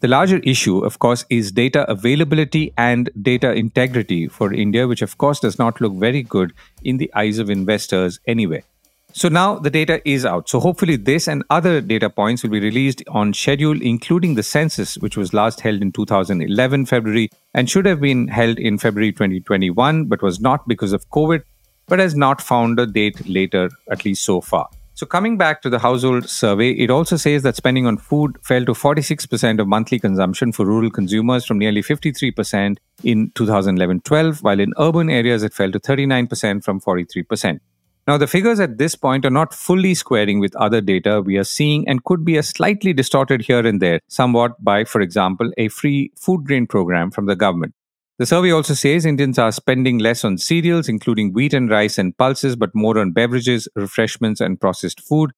The 0.00 0.08
larger 0.08 0.38
issue, 0.38 0.78
of 0.78 0.98
course, 0.98 1.26
is 1.28 1.52
data 1.52 1.88
availability 1.90 2.72
and 2.78 3.10
data 3.20 3.52
integrity 3.52 4.28
for 4.28 4.50
India, 4.50 4.88
which, 4.88 5.02
of 5.02 5.18
course, 5.18 5.40
does 5.40 5.58
not 5.58 5.78
look 5.78 5.92
very 5.92 6.22
good 6.22 6.54
in 6.82 6.96
the 6.96 7.12
eyes 7.14 7.38
of 7.38 7.50
investors 7.50 8.18
anyway. 8.26 8.64
So 9.12 9.28
now 9.28 9.58
the 9.58 9.68
data 9.68 10.00
is 10.08 10.24
out. 10.24 10.48
So 10.48 10.58
hopefully, 10.58 10.96
this 10.96 11.28
and 11.28 11.44
other 11.50 11.82
data 11.82 12.08
points 12.08 12.42
will 12.42 12.50
be 12.50 12.60
released 12.60 13.02
on 13.08 13.34
schedule, 13.34 13.82
including 13.82 14.36
the 14.36 14.42
census, 14.42 14.96
which 14.96 15.18
was 15.18 15.34
last 15.34 15.60
held 15.60 15.82
in 15.82 15.92
2011 15.92 16.86
February 16.86 17.28
and 17.52 17.68
should 17.68 17.84
have 17.84 18.00
been 18.00 18.28
held 18.28 18.58
in 18.58 18.78
February 18.78 19.12
2021, 19.12 20.06
but 20.06 20.22
was 20.22 20.40
not 20.40 20.66
because 20.66 20.94
of 20.94 21.10
COVID, 21.10 21.42
but 21.88 21.98
has 21.98 22.14
not 22.14 22.40
found 22.40 22.80
a 22.80 22.86
date 22.86 23.28
later, 23.28 23.68
at 23.90 24.06
least 24.06 24.24
so 24.24 24.40
far. 24.40 24.70
So, 25.00 25.06
coming 25.06 25.38
back 25.38 25.62
to 25.62 25.70
the 25.70 25.78
household 25.78 26.28
survey, 26.28 26.72
it 26.72 26.90
also 26.90 27.16
says 27.16 27.42
that 27.44 27.56
spending 27.56 27.86
on 27.86 27.96
food 27.96 28.36
fell 28.42 28.66
to 28.66 28.72
46% 28.72 29.58
of 29.58 29.66
monthly 29.66 29.98
consumption 29.98 30.52
for 30.52 30.66
rural 30.66 30.90
consumers 30.90 31.46
from 31.46 31.58
nearly 31.58 31.80
53% 31.80 32.76
in 33.02 33.32
2011 33.34 34.02
12, 34.02 34.42
while 34.42 34.60
in 34.60 34.74
urban 34.78 35.08
areas 35.08 35.42
it 35.42 35.54
fell 35.54 35.72
to 35.72 35.80
39% 35.80 36.62
from 36.62 36.82
43%. 36.82 37.60
Now, 38.06 38.18
the 38.18 38.26
figures 38.26 38.60
at 38.60 38.76
this 38.76 38.94
point 38.94 39.24
are 39.24 39.30
not 39.30 39.54
fully 39.54 39.94
squaring 39.94 40.38
with 40.38 40.54
other 40.56 40.82
data 40.82 41.22
we 41.22 41.38
are 41.38 41.44
seeing 41.44 41.88
and 41.88 42.04
could 42.04 42.22
be 42.22 42.36
a 42.36 42.42
slightly 42.42 42.92
distorted 42.92 43.40
here 43.40 43.66
and 43.66 43.80
there, 43.80 44.00
somewhat 44.08 44.62
by, 44.62 44.84
for 44.84 45.00
example, 45.00 45.50
a 45.56 45.68
free 45.68 46.12
food 46.14 46.44
grain 46.44 46.66
program 46.66 47.10
from 47.10 47.24
the 47.24 47.36
government. 47.36 47.72
The 48.20 48.26
survey 48.26 48.50
also 48.50 48.74
says 48.74 49.06
Indians 49.06 49.38
are 49.38 49.50
spending 49.50 49.96
less 49.96 50.26
on 50.26 50.36
cereals, 50.36 50.90
including 50.90 51.32
wheat 51.32 51.54
and 51.54 51.70
rice 51.70 51.96
and 51.96 52.14
pulses, 52.18 52.54
but 52.54 52.74
more 52.74 52.98
on 52.98 53.12
beverages, 53.12 53.66
refreshments, 53.74 54.42
and 54.42 54.60
processed 54.60 55.00
food. 55.00 55.30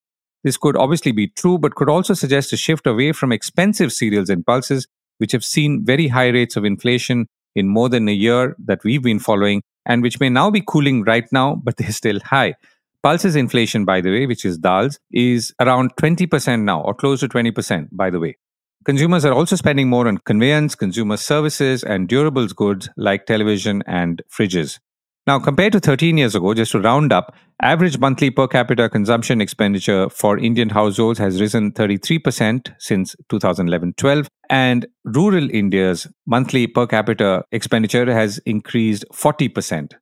This 0.43 0.57
could 0.57 0.77
obviously 0.77 1.13
be 1.13 1.29
true, 1.29 1.59
but 1.59 1.77
could 1.77 1.89
also 1.89 2.13
suggest 2.13 2.53
a 2.53 2.57
shift 2.57 2.89
away 2.89 3.13
from 3.13 3.31
expensive 3.31 3.93
cereals 3.93 4.29
and 4.29 4.45
pulses, 4.45 4.89
which 5.19 5.31
have 5.31 5.45
seen 5.45 5.85
very 5.85 6.09
high 6.09 6.31
rates 6.31 6.57
of 6.57 6.65
inflation 6.65 7.29
in 7.55 7.69
more 7.69 7.89
than 7.89 8.09
a 8.09 8.13
year 8.13 8.57
that 8.59 8.83
we've 8.83 9.05
been 9.05 9.21
following, 9.21 9.63
and 9.87 10.03
which 10.03 10.19
may 10.19 10.29
now 10.29 10.51
be 10.51 10.65
cooling 10.67 11.05
right 11.05 11.31
now, 11.31 11.55
but 11.55 11.77
they're 11.77 11.93
still 11.93 12.19
high. 12.19 12.57
Pulses 13.05 13.37
inflation, 13.37 13.85
by 13.85 14.01
the 14.01 14.11
way, 14.11 14.27
which 14.27 14.45
is 14.45 14.59
dals, 14.59 14.99
is 15.13 15.55
around 15.61 15.95
20% 16.01 16.63
now, 16.63 16.81
or 16.81 16.95
close 16.95 17.21
to 17.21 17.29
20%, 17.29 17.91
by 17.93 18.11
the 18.11 18.19
way. 18.19 18.37
Consumers 18.85 19.25
are 19.25 19.33
also 19.33 19.55
spending 19.55 19.89
more 19.89 20.09
on 20.09 20.19
conveyance, 20.19 20.75
consumer 20.75 21.17
services, 21.17 21.85
and 21.85 22.09
durables 22.09 22.55
goods 22.55 22.89
like 22.97 23.27
television 23.27 23.83
and 23.87 24.23
fridges. 24.29 24.81
Now, 25.25 25.39
compared 25.39 25.73
to 25.75 25.79
13 25.79 26.19
years 26.19 26.35
ago, 26.35 26.53
just 26.53 26.73
to 26.73 26.81
round 26.81 27.13
up, 27.13 27.33
average 27.61 27.97
monthly 28.01 28.31
per 28.31 28.49
capita 28.49 28.89
consumption 28.89 29.41
expenditure 29.41 30.09
for 30.11 30.37
Indian 30.37 30.71
households 30.71 31.21
has 31.21 31.41
risen 31.41 31.71
33% 31.71 32.75
since 32.81 33.15
2011 33.29 33.95
12, 33.97 34.27
and 34.51 34.87
rural 35.05 35.49
India's 35.49 36.09
monthly 36.27 36.67
per 36.67 36.89
capita 36.89 37.45
expenditure 37.53 38.13
has 38.13 38.39
increased 38.47 39.05
40%. 39.15 39.93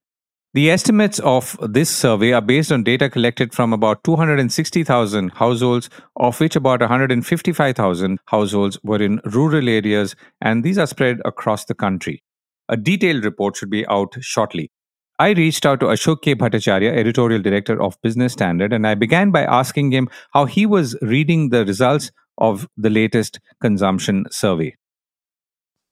The 0.52 0.68
estimates 0.68 1.20
of 1.20 1.56
this 1.62 1.88
survey 1.88 2.32
are 2.32 2.40
based 2.40 2.72
on 2.72 2.82
data 2.82 3.08
collected 3.08 3.54
from 3.54 3.72
about 3.72 4.02
260,000 4.02 5.28
households, 5.34 5.88
of 6.16 6.40
which 6.40 6.56
about 6.56 6.80
155,000 6.80 8.18
households 8.26 8.76
were 8.82 9.00
in 9.00 9.20
rural 9.26 9.68
areas, 9.68 10.16
and 10.40 10.64
these 10.64 10.76
are 10.76 10.88
spread 10.88 11.20
across 11.24 11.66
the 11.66 11.74
country. 11.74 12.24
A 12.68 12.76
detailed 12.76 13.24
report 13.24 13.56
should 13.56 13.70
be 13.70 13.86
out 13.86 14.16
shortly. 14.20 14.72
I 15.20 15.30
reached 15.30 15.64
out 15.66 15.78
to 15.80 15.86
Ashok 15.86 16.22
K. 16.22 16.34
Bhattacharya, 16.34 16.96
editorial 16.96 17.42
director 17.42 17.80
of 17.80 17.96
Business 18.02 18.32
Standard, 18.32 18.72
and 18.72 18.88
I 18.88 18.96
began 18.96 19.30
by 19.30 19.44
asking 19.44 19.92
him 19.92 20.08
how 20.32 20.46
he 20.46 20.66
was 20.66 20.96
reading 21.00 21.50
the 21.50 21.64
results 21.64 22.10
of 22.38 22.66
the 22.76 22.90
latest 22.90 23.38
consumption 23.62 24.24
survey. 24.32 24.74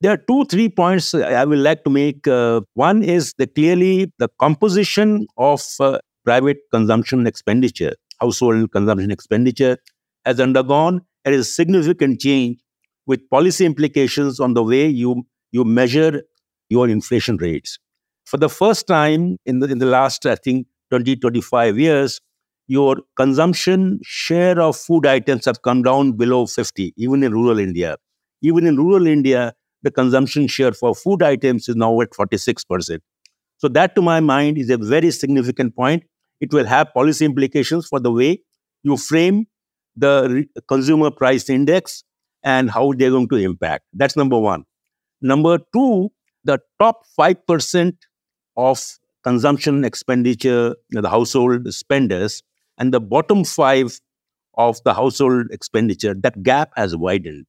There 0.00 0.12
are 0.12 0.16
two, 0.16 0.44
three 0.44 0.68
points 0.68 1.12
I 1.14 1.44
would 1.44 1.58
like 1.58 1.82
to 1.84 1.90
make. 1.90 2.26
Uh, 2.26 2.60
one 2.74 3.02
is 3.02 3.34
the 3.36 3.46
clearly 3.46 4.12
the 4.18 4.28
composition 4.40 5.26
of 5.36 5.62
uh, 5.80 5.98
private 6.24 6.58
consumption 6.72 7.26
expenditure, 7.26 7.94
household 8.20 8.70
consumption 8.70 9.10
expenditure, 9.10 9.76
has 10.24 10.38
undergone 10.38 11.00
a 11.24 11.42
significant 11.42 12.20
change 12.20 12.58
with 13.06 13.28
policy 13.28 13.66
implications 13.66 14.38
on 14.38 14.54
the 14.54 14.62
way 14.62 14.86
you 14.86 15.24
you 15.50 15.64
measure 15.64 16.22
your 16.68 16.88
inflation 16.88 17.36
rates. 17.38 17.78
For 18.24 18.36
the 18.36 18.48
first 18.48 18.86
time 18.86 19.38
in 19.46 19.58
the 19.58 19.66
in 19.66 19.78
the 19.78 19.86
last, 19.86 20.26
I 20.26 20.36
think, 20.36 20.68
20, 20.90 21.16
25 21.16 21.76
years, 21.76 22.20
your 22.68 22.98
consumption 23.16 23.98
share 24.04 24.60
of 24.60 24.76
food 24.76 25.06
items 25.06 25.44
have 25.46 25.62
come 25.62 25.82
down 25.82 26.12
below 26.12 26.46
50, 26.46 26.94
even 26.96 27.24
in 27.24 27.32
rural 27.32 27.58
India. 27.58 27.96
Even 28.42 28.66
in 28.66 28.76
rural 28.76 29.06
India, 29.08 29.54
the 29.82 29.90
consumption 29.90 30.46
share 30.46 30.72
for 30.72 30.94
food 30.94 31.22
items 31.22 31.68
is 31.68 31.76
now 31.76 32.00
at 32.00 32.10
46%. 32.10 33.00
So, 33.58 33.68
that 33.68 33.94
to 33.96 34.02
my 34.02 34.20
mind 34.20 34.58
is 34.58 34.70
a 34.70 34.76
very 34.78 35.10
significant 35.10 35.74
point. 35.74 36.04
It 36.40 36.52
will 36.52 36.66
have 36.66 36.92
policy 36.94 37.24
implications 37.24 37.86
for 37.88 37.98
the 37.98 38.12
way 38.12 38.42
you 38.82 38.96
frame 38.96 39.46
the 39.96 40.46
consumer 40.68 41.10
price 41.10 41.50
index 41.50 42.04
and 42.44 42.70
how 42.70 42.92
they're 42.92 43.10
going 43.10 43.28
to 43.28 43.36
impact. 43.36 43.84
That's 43.92 44.16
number 44.16 44.38
one. 44.38 44.64
Number 45.20 45.58
two, 45.74 46.10
the 46.44 46.60
top 46.80 47.02
5% 47.18 47.94
of 48.56 48.98
consumption 49.24 49.84
expenditure, 49.84 50.76
the 50.90 51.08
household 51.08 51.72
spenders, 51.74 52.42
and 52.78 52.94
the 52.94 53.00
bottom 53.00 53.44
five 53.44 54.00
of 54.56 54.82
the 54.84 54.94
household 54.94 55.46
expenditure, 55.50 56.14
that 56.14 56.42
gap 56.42 56.70
has 56.76 56.96
widened. 56.96 57.46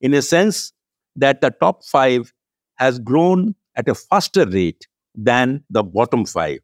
In 0.00 0.14
a 0.14 0.22
sense, 0.22 0.72
that 1.16 1.40
the 1.40 1.50
top 1.50 1.84
five 1.84 2.32
has 2.76 2.98
grown 2.98 3.54
at 3.76 3.88
a 3.88 3.94
faster 3.94 4.46
rate 4.46 4.86
than 5.14 5.64
the 5.70 5.82
bottom 5.82 6.24
five. 6.24 6.58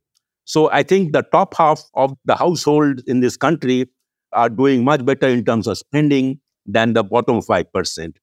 So 0.44 0.70
I 0.70 0.82
think 0.82 1.12
the 1.12 1.22
top 1.22 1.54
half 1.56 1.82
of 1.94 2.16
the 2.24 2.36
households 2.36 3.02
in 3.06 3.20
this 3.20 3.36
country 3.36 3.88
are 4.32 4.48
doing 4.48 4.84
much 4.84 5.04
better 5.04 5.28
in 5.28 5.44
terms 5.44 5.66
of 5.66 5.78
spending 5.78 6.40
than 6.66 6.92
the 6.94 7.02
bottom 7.02 7.40
5%. 7.40 8.16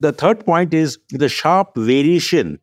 The 0.00 0.12
third 0.12 0.44
point 0.44 0.74
is 0.74 0.98
the 1.10 1.28
sharp 1.28 1.76
variation 1.76 2.58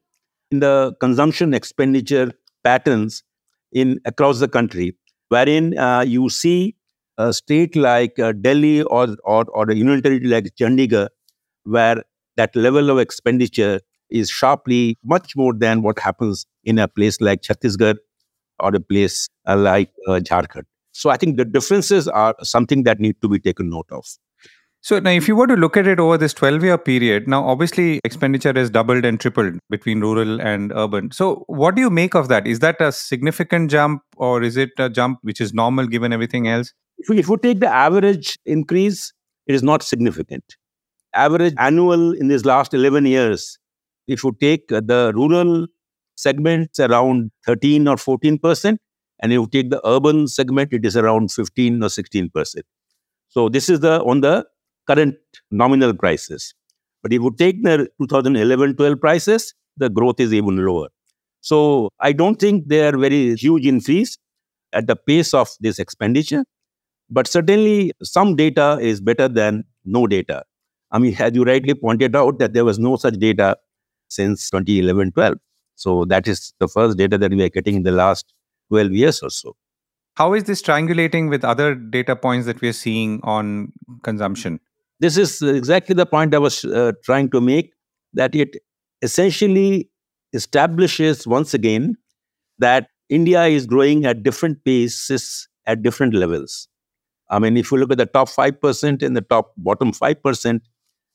in 0.51 0.59
the 0.59 0.93
consumption 0.99 1.53
expenditure 1.53 2.31
patterns 2.63 3.23
in 3.71 3.99
across 4.05 4.39
the 4.39 4.47
country, 4.47 4.97
wherein 5.29 5.77
uh, 5.77 6.01
you 6.01 6.29
see 6.29 6.75
a 7.17 7.31
state 7.33 7.75
like 7.75 8.17
uh, 8.19 8.31
Delhi 8.33 8.81
or, 8.81 9.15
or, 9.23 9.45
or 9.49 9.69
a 9.69 9.75
union 9.75 10.01
territory 10.01 10.29
like 10.29 10.55
Chandigarh, 10.59 11.09
where 11.63 12.03
that 12.39 12.55
level 12.55 12.89
of 12.89 12.99
expenditure 12.99 13.79
is 14.09 14.29
sharply 14.29 14.97
much 15.03 15.35
more 15.35 15.53
than 15.53 15.81
what 15.81 15.99
happens 15.99 16.45
in 16.63 16.79
a 16.79 16.87
place 16.87 17.19
like 17.21 17.41
Chhattisgarh 17.41 17.97
or 18.59 18.75
a 18.75 18.79
place 18.79 19.27
uh, 19.47 19.57
like 19.57 19.91
uh, 20.07 20.19
Jharkhand. 20.31 20.63
So 20.91 21.09
I 21.09 21.17
think 21.17 21.37
the 21.37 21.45
differences 21.45 22.07
are 22.07 22.35
something 22.41 22.83
that 22.83 22.99
need 22.99 23.21
to 23.21 23.29
be 23.29 23.39
taken 23.39 23.69
note 23.69 23.87
of. 23.91 24.05
So 24.81 24.97
now, 24.99 25.11
if 25.11 25.27
you 25.27 25.35
were 25.35 25.47
to 25.47 25.55
look 25.55 25.75
at 25.75 25.87
it 25.87 25.99
over 25.99 26.17
this 26.17 26.33
12 26.33 26.63
year 26.63 26.77
period, 26.77 27.27
now 27.27 27.45
obviously 27.45 27.99
expenditure 28.05 28.53
has 28.55 28.69
doubled 28.69 29.03
and 29.03 29.19
tripled 29.19 29.59
between 29.69 29.99
rural 29.99 30.41
and 30.41 30.71
urban. 30.73 31.11
So, 31.11 31.43
what 31.47 31.75
do 31.75 31.81
you 31.81 31.89
make 31.89 32.15
of 32.15 32.29
that? 32.29 32.47
Is 32.47 32.59
that 32.59 32.79
a 32.79 32.93
significant 32.93 33.71
jump 33.71 34.03
or 34.15 34.41
is 34.41 34.55
it 34.55 34.69
a 34.77 34.89
jump 34.89 35.19
which 35.21 35.41
is 35.41 35.53
normal 35.53 35.87
given 35.87 36.13
everything 36.13 36.47
else? 36.47 36.73
If 36.97 37.09
we, 37.09 37.19
if 37.19 37.27
we 37.27 37.35
take 37.37 37.59
the 37.59 37.67
average 37.67 38.37
increase, 38.45 39.11
it 39.47 39.55
is 39.55 39.63
not 39.63 39.83
significant. 39.83 40.55
Average 41.13 41.55
annual 41.57 42.13
in 42.13 42.27
these 42.27 42.45
last 42.45 42.73
11 42.73 43.05
years, 43.05 43.57
if 44.07 44.23
you 44.23 44.35
take 44.39 44.71
uh, 44.71 44.81
the 44.83 45.11
rural 45.15 45.67
segment, 46.15 46.71
around 46.79 47.31
13 47.45 47.87
or 47.87 47.95
14%, 47.95 48.77
and 49.21 49.31
you 49.31 49.47
take 49.47 49.69
the 49.69 49.81
urban 49.87 50.27
segment, 50.27 50.71
it 50.73 50.85
is 50.85 50.95
around 50.95 51.31
15 51.31 51.83
or 51.83 51.87
16%. 51.87 52.61
So, 53.29 53.49
this 53.49 53.69
is 53.69 53.79
the 53.81 54.01
on 54.03 54.21
the 54.21 54.45
current 54.87 55.15
nominal 55.51 55.93
prices. 55.93 56.53
But 57.03 57.13
if 57.13 57.21
you 57.21 57.33
take 57.37 57.63
the 57.63 57.87
2011 58.01 58.75
12 58.75 58.99
prices, 58.99 59.53
the 59.77 59.89
growth 59.89 60.19
is 60.19 60.33
even 60.33 60.57
lower. 60.65 60.89
So 61.41 61.89
I 61.99 62.11
don't 62.11 62.35
think 62.39 62.67
they 62.67 62.85
are 62.87 62.97
very 62.97 63.35
huge 63.35 63.65
increase 63.65 64.17
at 64.73 64.87
the 64.87 64.95
pace 64.95 65.33
of 65.33 65.49
this 65.59 65.79
expenditure. 65.79 66.43
But 67.09 67.27
certainly 67.27 67.93
some 68.03 68.35
data 68.35 68.77
is 68.81 69.01
better 69.01 69.27
than 69.27 69.65
no 69.85 70.07
data. 70.07 70.43
I 70.91 70.99
mean, 70.99 71.15
as 71.19 71.35
you 71.35 71.43
rightly 71.43 71.73
pointed 71.73 72.15
out, 72.15 72.39
that 72.39 72.53
there 72.53 72.65
was 72.65 72.79
no 72.79 72.95
such 72.95 73.15
data 73.15 73.57
since 74.09 74.49
2011 74.49 75.11
12. 75.11 75.37
So 75.75 76.05
that 76.05 76.27
is 76.27 76.53
the 76.59 76.67
first 76.67 76.97
data 76.97 77.17
that 77.17 77.31
we 77.31 77.43
are 77.43 77.49
getting 77.49 77.75
in 77.75 77.83
the 77.83 77.91
last 77.91 78.33
12 78.69 78.91
years 78.91 79.21
or 79.21 79.29
so. 79.29 79.55
How 80.15 80.33
is 80.33 80.43
this 80.43 80.61
triangulating 80.61 81.29
with 81.29 81.45
other 81.45 81.75
data 81.75 82.15
points 82.15 82.45
that 82.45 82.59
we 82.59 82.67
are 82.67 82.73
seeing 82.73 83.21
on 83.23 83.71
consumption? 84.03 84.59
This 84.99 85.15
is 85.15 85.41
exactly 85.41 85.95
the 85.95 86.05
point 86.05 86.35
I 86.35 86.39
was 86.39 86.65
uh, 86.65 86.91
trying 87.05 87.29
to 87.29 87.39
make 87.39 87.71
that 88.13 88.35
it 88.35 88.57
essentially 89.01 89.89
establishes 90.33 91.25
once 91.25 91.53
again 91.53 91.95
that 92.57 92.87
India 93.07 93.45
is 93.45 93.65
growing 93.65 94.05
at 94.05 94.23
different 94.23 94.63
paces 94.65 95.47
at 95.65 95.81
different 95.81 96.13
levels. 96.13 96.67
I 97.29 97.39
mean, 97.39 97.57
if 97.57 97.71
you 97.71 97.77
look 97.77 97.91
at 97.91 97.97
the 97.97 98.05
top 98.05 98.27
5% 98.27 99.01
and 99.01 99.15
the 99.15 99.21
top 99.21 99.53
bottom 99.57 99.91
5%, 99.91 100.59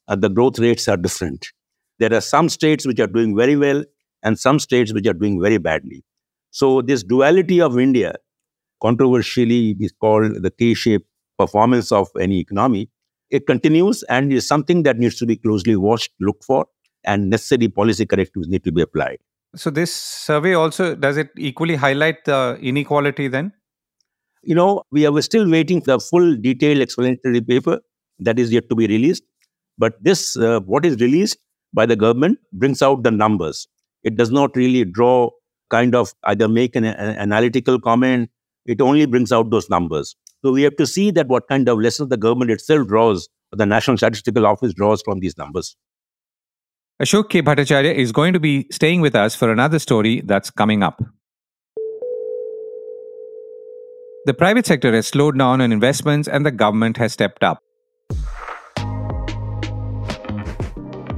uh, 0.09 0.17
the 0.17 0.29
growth 0.29 0.59
rates 0.59 0.89
are 0.89 0.97
different. 0.97 1.47
There 1.99 2.13
are 2.13 2.21
some 2.21 2.49
states 2.49 2.87
which 2.87 3.01
are 3.01 3.07
doing 3.07 3.37
very 3.37 3.57
well 3.57 3.85
and 4.23 4.39
some 4.39 4.59
states 4.59 4.93
which 4.93 5.07
are 5.07 5.13
doing 5.15 5.41
very 5.41 5.59
badly. 5.59 6.05
So, 6.51 6.83
this 6.83 7.03
duality 7.03 7.61
of 7.61 7.79
India, 7.79 8.15
controversially 8.81 9.77
is 9.81 9.93
called 9.93 10.43
the 10.43 10.51
K 10.51 10.75
shaped 10.75 11.07
performance 11.39 11.91
of 11.91 12.09
any 12.21 12.41
economy, 12.41 12.91
it 13.31 13.47
continues 13.47 14.03
and 14.05 14.33
is 14.33 14.47
something 14.47 14.83
that 14.85 14.99
needs 14.99 15.17
to 15.17 15.27
be 15.27 15.37
closely 15.37 15.77
watched, 15.77 16.13
looked 16.21 16.45
for, 16.45 16.67
and 17.05 17.31
necessary 17.31 17.69
policy 17.69 18.07
correctives 18.07 18.49
need 18.49 18.65
to 18.65 18.73
be 18.73 18.83
applied. 18.83 19.19
So, 19.57 19.71
this 19.71 19.95
survey 19.95 20.55
also 20.55 20.95
does 20.95 21.17
it 21.17 21.31
equally 21.37 21.77
highlight 21.77 22.25
the 22.25 22.59
inequality 22.61 23.29
then? 23.29 23.53
You 24.43 24.55
know, 24.55 24.83
we 24.91 25.07
are 25.07 25.23
still 25.23 25.51
waiting 25.51 25.81
for 25.81 25.93
the 25.93 26.01
full 26.01 26.37
detailed 26.37 26.81
explanatory 26.81 27.41
paper 27.41 27.81
that 28.19 28.39
is 28.39 28.53
yet 28.53 28.69
to 28.69 28.75
be 28.75 28.87
released. 28.87 29.23
But 29.79 30.03
this, 30.03 30.37
uh, 30.37 30.61
what 30.61 30.85
is 30.85 31.01
released 31.01 31.39
by 31.73 31.87
the 31.87 31.97
government, 31.97 32.39
brings 32.53 32.83
out 32.83 33.03
the 33.03 33.11
numbers. 33.11 33.67
It 34.03 34.17
does 34.17 34.31
not 34.31 34.55
really 34.57 34.85
draw 34.85 35.31
kind 35.71 35.95
of 35.95 36.15
either 36.25 36.49
make 36.49 36.77
an, 36.77 36.85
an 36.85 37.17
analytical 37.19 37.81
comment. 37.81 38.31
It 38.67 38.81
only 38.81 39.07
brings 39.07 39.33
out 39.33 39.51
those 39.51 39.69
numbers. 39.69 40.15
So 40.45 40.53
we 40.53 40.63
have 40.63 40.77
to 40.77 40.87
see 40.87 41.11
that 41.13 41.29
what 41.29 41.49
kind 41.49 41.69
of 41.69 41.79
lessons 41.79 42.11
the 42.11 42.17
government 42.17 42.51
itself 42.51 42.87
draws, 42.87 43.29
or 43.53 43.57
the 43.57 43.67
National 43.67 43.97
Statistical 43.97 44.47
Office 44.47 44.75
draws 44.75 45.03
from 45.03 45.21
these 45.21 45.37
numbers. 45.39 45.77
Ashok 47.03 47.31
K. 47.31 47.43
Bhattacharya 47.43 47.95
is 47.95 48.13
going 48.13 48.35
to 48.35 48.41
be 48.41 48.69
staying 48.71 49.01
with 49.01 49.17
us 49.17 49.35
for 49.35 49.51
another 49.51 49.79
story 49.79 50.21
that's 50.25 50.51
coming 50.51 50.83
up. 50.83 51.03
The 54.27 54.35
private 54.35 54.65
sector 54.65 54.95
has 54.95 55.09
slowed 55.09 55.37
down 55.37 55.61
on 55.61 55.73
investments 55.73 56.29
and 56.29 56.47
the 56.47 56.53
government 56.53 56.97
has 56.99 57.13
stepped 57.13 57.43
up. 57.43 57.64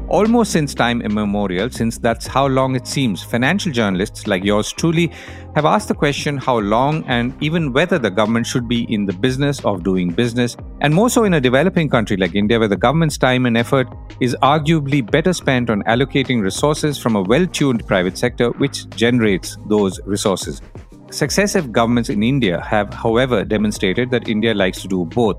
Almost 0.08 0.52
since 0.52 0.72
time 0.72 1.02
immemorial, 1.02 1.68
since 1.68 1.98
that's 1.98 2.28
how 2.28 2.46
long 2.46 2.76
it 2.76 2.86
seems, 2.86 3.24
financial 3.24 3.72
journalists 3.72 4.28
like 4.28 4.44
yours 4.44 4.72
truly 4.72 5.10
have 5.56 5.64
asked 5.64 5.88
the 5.88 5.96
question 5.96 6.36
how 6.36 6.58
long 6.58 7.02
and 7.08 7.34
even 7.42 7.72
whether 7.72 7.98
the 7.98 8.10
government 8.10 8.46
should 8.46 8.68
be 8.68 8.84
in 8.84 9.04
the 9.04 9.12
business 9.12 9.64
of 9.64 9.82
doing 9.82 10.10
business, 10.10 10.56
and 10.80 10.94
more 10.94 11.10
so 11.10 11.24
in 11.24 11.34
a 11.34 11.40
developing 11.40 11.88
country 11.88 12.16
like 12.16 12.36
India, 12.36 12.56
where 12.56 12.68
the 12.68 12.76
government's 12.76 13.18
time 13.18 13.46
and 13.46 13.56
effort 13.56 13.88
is 14.20 14.36
arguably 14.42 15.10
better 15.10 15.32
spent 15.32 15.70
on 15.70 15.82
allocating 15.82 16.40
resources 16.40 16.96
from 16.96 17.16
a 17.16 17.22
well 17.22 17.44
tuned 17.44 17.84
private 17.88 18.16
sector 18.16 18.50
which 18.58 18.88
generates 18.90 19.58
those 19.66 19.98
resources. 20.04 20.62
Successive 21.10 21.72
governments 21.72 22.10
in 22.10 22.22
India 22.22 22.60
have, 22.60 22.94
however, 22.94 23.44
demonstrated 23.44 24.12
that 24.12 24.28
India 24.28 24.54
likes 24.54 24.82
to 24.82 24.88
do 24.88 25.04
both. 25.04 25.36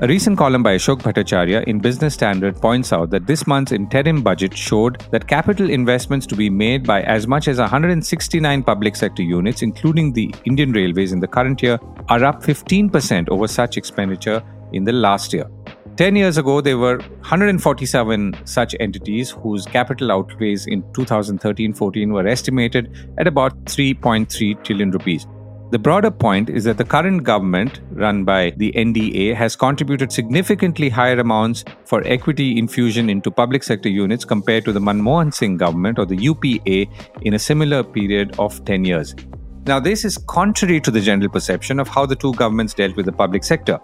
A 0.00 0.08
recent 0.08 0.36
column 0.36 0.64
by 0.64 0.74
Ashok 0.74 1.02
Bhattacharya 1.02 1.62
in 1.68 1.78
Business 1.78 2.14
Standard 2.14 2.60
points 2.60 2.92
out 2.92 3.10
that 3.10 3.28
this 3.28 3.46
month's 3.46 3.70
interim 3.70 4.22
budget 4.22 4.52
showed 4.52 5.00
that 5.12 5.28
capital 5.28 5.70
investments 5.70 6.26
to 6.26 6.34
be 6.34 6.50
made 6.50 6.84
by 6.84 7.02
as 7.02 7.28
much 7.28 7.46
as 7.46 7.58
169 7.58 8.64
public 8.64 8.96
sector 8.96 9.22
units, 9.22 9.62
including 9.62 10.12
the 10.12 10.34
Indian 10.46 10.72
Railways 10.72 11.12
in 11.12 11.20
the 11.20 11.28
current 11.28 11.62
year, 11.62 11.78
are 12.08 12.24
up 12.24 12.42
15% 12.42 13.28
over 13.28 13.46
such 13.46 13.76
expenditure 13.76 14.42
in 14.72 14.82
the 14.82 14.90
last 14.90 15.32
year. 15.32 15.48
10 15.96 16.16
years 16.16 16.38
ago, 16.38 16.60
there 16.60 16.76
were 16.76 16.98
147 16.98 18.34
such 18.44 18.74
entities 18.80 19.30
whose 19.30 19.64
capital 19.64 20.10
outlays 20.10 20.66
in 20.66 20.82
2013 20.92 21.72
14 21.72 22.12
were 22.12 22.26
estimated 22.26 22.92
at 23.18 23.28
about 23.28 23.64
3.3 23.66 24.64
trillion 24.64 24.90
rupees. 24.90 25.28
The 25.74 25.80
broader 25.80 26.12
point 26.12 26.50
is 26.50 26.62
that 26.64 26.78
the 26.78 26.84
current 26.84 27.24
government, 27.24 27.80
run 27.90 28.22
by 28.22 28.52
the 28.58 28.70
NDA, 28.76 29.34
has 29.34 29.56
contributed 29.56 30.12
significantly 30.12 30.88
higher 30.88 31.18
amounts 31.18 31.64
for 31.84 32.00
equity 32.06 32.56
infusion 32.56 33.10
into 33.10 33.28
public 33.28 33.64
sector 33.64 33.88
units 33.88 34.24
compared 34.24 34.64
to 34.66 34.72
the 34.72 34.78
Manmohan 34.78 35.34
Singh 35.34 35.56
government 35.56 35.98
or 35.98 36.06
the 36.06 36.14
UPA 36.14 36.86
in 37.22 37.34
a 37.34 37.40
similar 37.40 37.82
period 37.82 38.36
of 38.38 38.64
10 38.64 38.84
years. 38.84 39.16
Now, 39.66 39.80
this 39.80 40.04
is 40.04 40.16
contrary 40.16 40.80
to 40.80 40.92
the 40.92 41.00
general 41.00 41.28
perception 41.28 41.80
of 41.80 41.88
how 41.88 42.06
the 42.06 42.14
two 42.14 42.34
governments 42.34 42.74
dealt 42.74 42.94
with 42.94 43.06
the 43.06 43.12
public 43.12 43.42
sector. 43.42 43.80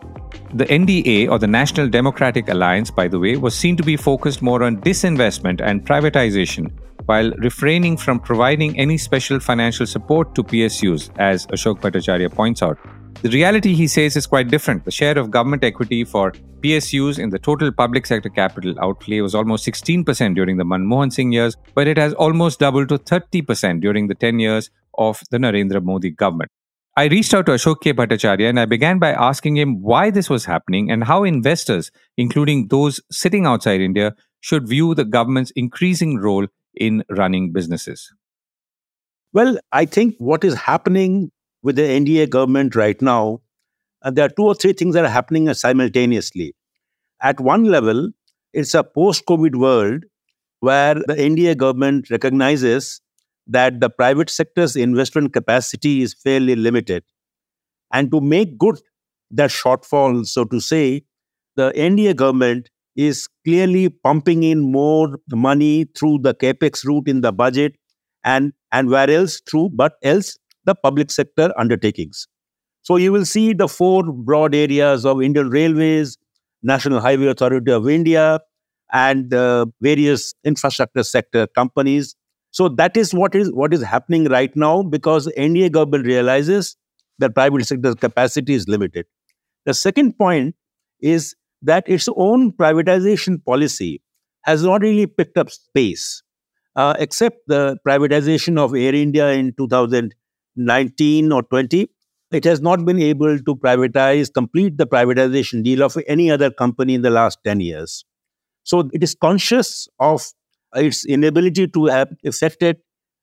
The 0.55 0.67
NDA, 0.67 1.29
or 1.29 1.41
the 1.41 1.49
National 1.49 1.89
Democratic 1.89 2.51
Alliance, 2.51 2.93
by 2.93 3.09
the 3.09 3.19
way, 3.19 3.37
was 3.37 3.57
seen 3.57 3.77
to 3.77 3.83
be 3.83 3.97
focused 3.97 4.43
more 4.43 4.63
on 4.63 4.81
disinvestment 4.81 5.61
and 5.61 5.85
privatization, 5.85 6.71
while 7.07 7.31
refraining 7.39 7.97
from 7.97 8.21
providing 8.21 8.79
any 8.79 8.99
special 8.99 9.41
financial 9.41 9.87
support 9.87 10.35
to 10.35 10.43
PSUs, 10.43 11.11
as 11.19 11.47
Ashok 11.49 11.81
Bhattacharya 11.81 12.33
points 12.33 12.63
out. 12.63 12.79
The 13.23 13.29
reality, 13.31 13.75
he 13.75 13.87
says, 13.87 14.17
is 14.17 14.27
quite 14.27 14.49
different. 14.49 14.85
The 14.85 14.91
share 14.91 15.19
of 15.19 15.31
government 15.31 15.63
equity 15.63 16.05
for 16.05 16.33
PSUs 16.63 17.19
in 17.19 17.31
the 17.31 17.39
total 17.39 17.71
public 17.71 18.07
sector 18.07 18.31
capital 18.31 18.75
outlay 18.81 19.21
was 19.21 19.35
almost 19.35 19.67
16% 19.67 20.35
during 20.35 20.57
the 20.57 20.65
Manmohan 20.65 21.13
Singh 21.13 21.33
years, 21.33 21.57
but 21.75 21.87
it 21.87 21.99
has 21.99 22.15
almost 22.15 22.61
doubled 22.61 22.89
to 22.89 22.99
30% 22.99 23.81
during 23.81 24.09
the 24.09 24.15
10 24.15 24.39
years 24.39 24.71
of 24.97 25.23
the 25.31 25.39
Narendra 25.39 25.83
Modi 25.83 26.11
government. 26.11 26.51
I 26.97 27.05
reached 27.05 27.33
out 27.35 27.47
to 27.47 27.53
Ashok 27.53 27.83
K. 27.83 27.93
Bhattacharya 27.93 28.49
and 28.49 28.59
I 28.59 28.65
began 28.65 28.99
by 28.99 29.13
asking 29.13 29.57
him 29.57 29.81
why 29.81 30.11
this 30.11 30.29
was 30.29 30.45
happening 30.47 30.91
and 30.91 31.05
how 31.05 31.25
investors, 31.25 31.91
including 32.17 32.69
those 32.69 33.01
sitting 33.11 33.47
outside 33.47 33.81
India, 33.81 34.15
should 34.41 34.69
view 34.69 34.95
the 34.95 35.05
government's 35.05 35.53
increasing 35.53 36.19
role 36.19 36.47
in 36.75 37.05
running 37.11 37.53
businesses. 37.53 38.13
Well, 39.33 39.59
I 39.73 39.85
think 39.85 40.17
what 40.19 40.45
is 40.45 40.55
happening 40.55 41.31
with 41.63 41.77
the 41.77 41.83
NDA 41.83 42.31
government 42.31 42.75
right 42.75 43.01
now, 43.01 43.41
uh, 44.03 44.11
there 44.11 44.25
are 44.25 44.31
two 44.31 44.45
or 44.45 44.55
three 44.55 44.73
things 44.73 44.95
that 44.95 45.05
are 45.05 45.11
happening 45.11 45.53
simultaneously. 45.55 46.55
At 47.23 47.39
one 47.39 47.65
level, 47.65 48.11
it's 48.53 48.75
a 48.75 48.83
post 48.83 49.27
COVID 49.27 49.57
world 49.57 50.05
where 50.61 50.95
the 50.95 51.15
NDA 51.15 51.57
government 51.57 52.11
recognizes 52.11 53.01
that 53.47 53.81
the 53.81 53.91
private 53.91 54.31
sector's 54.31 54.77
investment 54.77 55.33
capacity 55.33 56.03
is 56.03 56.15
fairly 56.15 56.57
limited. 56.57 57.05
And 57.93 58.11
to 58.11 58.21
make 58.21 58.59
good 58.59 58.81
that 59.31 59.51
shortfall, 59.51 60.27
so 60.27 60.45
to 60.45 60.61
say, 60.61 61.05
the 61.57 61.73
NDA 61.77 62.17
government 62.17 62.71
is 63.09 63.27
clearly 63.47 63.89
pumping 63.89 64.43
in 64.43 64.61
more 64.73 65.19
money 65.47 65.87
through 65.99 66.19
the 66.23 66.35
capex 66.35 66.85
route 66.85 67.09
in 67.15 67.21
the 67.27 67.33
budget 67.33 67.77
and 68.25 68.53
and 68.73 68.91
where 68.95 69.11
else 69.19 69.41
through 69.51 69.69
but 69.83 69.95
else 70.03 70.37
the 70.65 70.75
public 70.75 71.11
sector 71.11 71.53
undertakings 71.65 72.27
so 72.83 72.97
you 72.97 73.13
will 73.13 73.25
see 73.25 73.47
the 73.53 73.69
four 73.69 74.03
broad 74.31 74.55
areas 74.55 75.07
of 75.13 75.23
indian 75.23 75.49
railways 75.59 76.17
national 76.73 77.01
highway 77.01 77.27
authority 77.35 77.73
of 77.73 77.89
india 77.89 78.27
and 78.93 79.33
uh, 79.33 79.67
various 79.81 80.35
infrastructure 80.45 81.03
sector 81.03 81.47
companies 81.61 82.15
so 82.51 82.69
that 82.69 82.97
is 82.97 83.15
what 83.15 83.35
is 83.35 83.53
what 83.53 83.73
is 83.73 83.83
happening 83.83 84.25
right 84.25 84.55
now 84.57 84.83
because 84.83 85.29
NDA 85.39 85.71
government 85.71 86.07
realizes 86.07 86.77
that 87.19 87.35
private 87.35 87.65
sector 87.65 87.95
capacity 87.95 88.55
is 88.55 88.67
limited. 88.67 89.07
The 89.67 89.75
second 89.75 90.19
point 90.19 90.57
is 91.01 91.35
that 91.63 91.89
its 91.89 92.09
own 92.17 92.53
privatization 92.53 93.45
policy 93.45 94.03
has 94.43 94.65
not 94.65 94.83
really 94.83 95.07
picked 95.07 95.37
up 95.37 95.51
space, 95.51 96.23
uh, 96.77 96.95
except 96.99 97.39
the 97.47 97.77
privatization 97.87 98.59
of 98.59 98.75
Air 98.75 98.95
India 98.95 99.31
in 99.33 99.53
2019 99.59 101.33
or 101.33 101.43
20. 101.43 101.89
It 102.33 102.45
has 102.45 102.61
not 102.61 102.85
been 102.85 103.01
able 103.01 103.39
to 103.39 103.57
privatize, 103.57 104.33
complete 104.33 104.79
the 104.79 104.87
privatization 104.87 105.65
deal 105.65 105.83
of 105.83 105.99
any 106.07 106.31
other 106.31 106.51
company 106.51 106.95
in 106.95 107.03
the 107.03 107.11
last 107.11 107.39
10 107.45 107.61
years. 107.61 108.05
So 108.63 108.89
it 108.93 109.03
is 109.03 109.15
conscious 109.15 109.89
of 109.99 110.25
its 110.75 111.05
inability 111.05 111.67
to 111.69 111.87
have 111.87 112.09
affected 112.25 112.77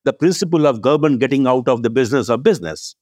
the 0.04 0.14
principle 0.14 0.68
of 0.68 0.82
government 0.82 1.20
getting 1.20 1.48
out 1.48 1.68
of 1.68 1.84
the 1.84 1.90
business 1.90 2.30
of 2.30 2.44
business. 2.44 2.96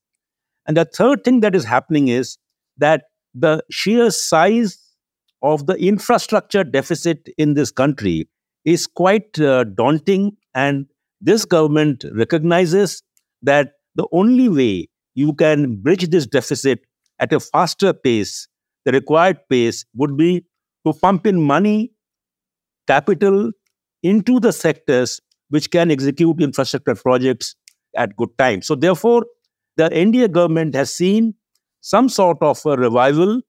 And 0.67 0.77
the 0.77 0.85
third 0.85 1.23
thing 1.23 1.41
that 1.41 1.55
is 1.55 1.65
happening 1.65 2.07
is 2.07 2.37
that 2.77 3.03
the 3.33 3.63
sheer 3.69 4.09
size 4.11 4.84
of 5.41 5.67
the 5.67 5.75
infrastructure 5.75 6.63
deficit 6.63 7.29
in 7.37 7.53
this 7.53 7.71
country 7.71 8.27
is 8.63 8.87
quite 8.87 9.39
uh, 9.39 9.63
daunting. 9.63 10.35
And 10.53 10.87
this 11.21 11.45
government 11.45 12.05
recognizes 12.13 13.03
that 13.41 13.73
the 13.95 14.07
only 14.11 14.49
way 14.49 14.89
you 15.13 15.33
can 15.33 15.77
bridge 15.81 16.09
this 16.09 16.27
deficit 16.27 16.79
at 17.19 17.31
a 17.31 17.39
faster 17.39 17.93
pace, 17.93 18.47
the 18.85 18.91
required 18.91 19.37
pace, 19.49 19.85
would 19.95 20.17
be 20.17 20.45
to 20.85 20.93
pump 20.93 21.25
in 21.25 21.41
money, 21.41 21.91
capital, 22.87 23.51
into 24.03 24.39
the 24.39 24.51
sectors 24.51 25.21
which 25.49 25.71
can 25.71 25.91
execute 25.91 26.41
infrastructure 26.41 26.95
projects 26.95 27.55
at 27.95 28.15
good 28.17 28.29
time. 28.37 28.61
So, 28.61 28.75
therefore, 28.75 29.25
the 29.77 29.89
NDA 29.89 30.31
government 30.31 30.75
has 30.75 30.93
seen 30.93 31.35
some 31.81 32.09
sort 32.09 32.37
of 32.41 32.65
a 32.65 32.75
revival 32.75 33.41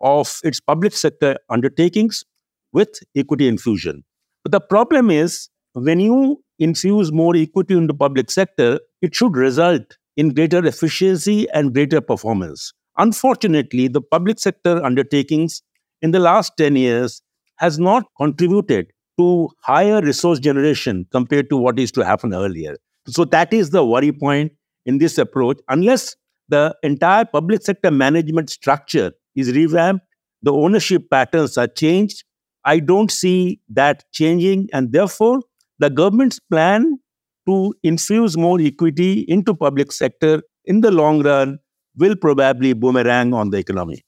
of 0.00 0.40
its 0.44 0.60
public 0.60 0.92
sector 0.92 1.36
undertakings 1.50 2.24
with 2.72 2.88
equity 3.16 3.48
infusion. 3.48 4.04
But 4.44 4.52
the 4.52 4.60
problem 4.60 5.10
is 5.10 5.48
when 5.72 6.00
you 6.00 6.42
infuse 6.58 7.12
more 7.12 7.36
equity 7.36 7.74
in 7.74 7.86
the 7.86 7.94
public 7.94 8.30
sector, 8.30 8.80
it 9.02 9.14
should 9.14 9.36
result 9.36 9.96
in 10.16 10.34
greater 10.34 10.64
efficiency 10.64 11.48
and 11.50 11.72
greater 11.72 12.00
performance. 12.00 12.72
Unfortunately, 12.96 13.86
the 13.88 14.02
public 14.02 14.38
sector 14.38 14.84
undertakings 14.84 15.62
in 16.02 16.10
the 16.10 16.18
last 16.18 16.52
10 16.56 16.76
years 16.76 17.22
has 17.56 17.78
not 17.78 18.04
contributed 18.16 18.88
to 19.18 19.48
higher 19.62 20.00
resource 20.00 20.38
generation 20.38 21.06
compared 21.10 21.48
to 21.50 21.56
what 21.56 21.78
is 21.78 21.92
to 21.92 22.04
happen 22.04 22.34
earlier. 22.34 22.76
So 23.06 23.24
that 23.26 23.52
is 23.52 23.70
the 23.70 23.84
worry 23.84 24.12
point 24.12 24.52
in 24.86 24.98
this 24.98 25.18
approach. 25.18 25.58
Unless 25.68 26.16
the 26.48 26.74
entire 26.82 27.24
public 27.24 27.62
sector 27.62 27.90
management 27.90 28.50
structure 28.50 29.12
is 29.38 29.52
revamped, 29.54 30.04
the 30.42 30.52
ownership 30.52 31.10
patterns 31.10 31.56
are 31.56 31.66
changed. 31.66 32.24
I 32.64 32.80
don't 32.80 33.10
see 33.10 33.60
that 33.70 34.04
changing, 34.12 34.68
and 34.72 34.92
therefore 34.92 35.40
the 35.78 35.90
government's 35.90 36.40
plan 36.40 36.98
to 37.46 37.74
infuse 37.82 38.36
more 38.36 38.60
equity 38.60 39.24
into 39.28 39.54
public 39.54 39.92
sector 39.92 40.42
in 40.64 40.82
the 40.82 40.90
long 40.90 41.22
run 41.22 41.58
will 41.96 42.14
probably 42.14 42.72
boomerang 42.74 43.32
on 43.32 43.50
the 43.50 43.58
economy. 43.58 44.04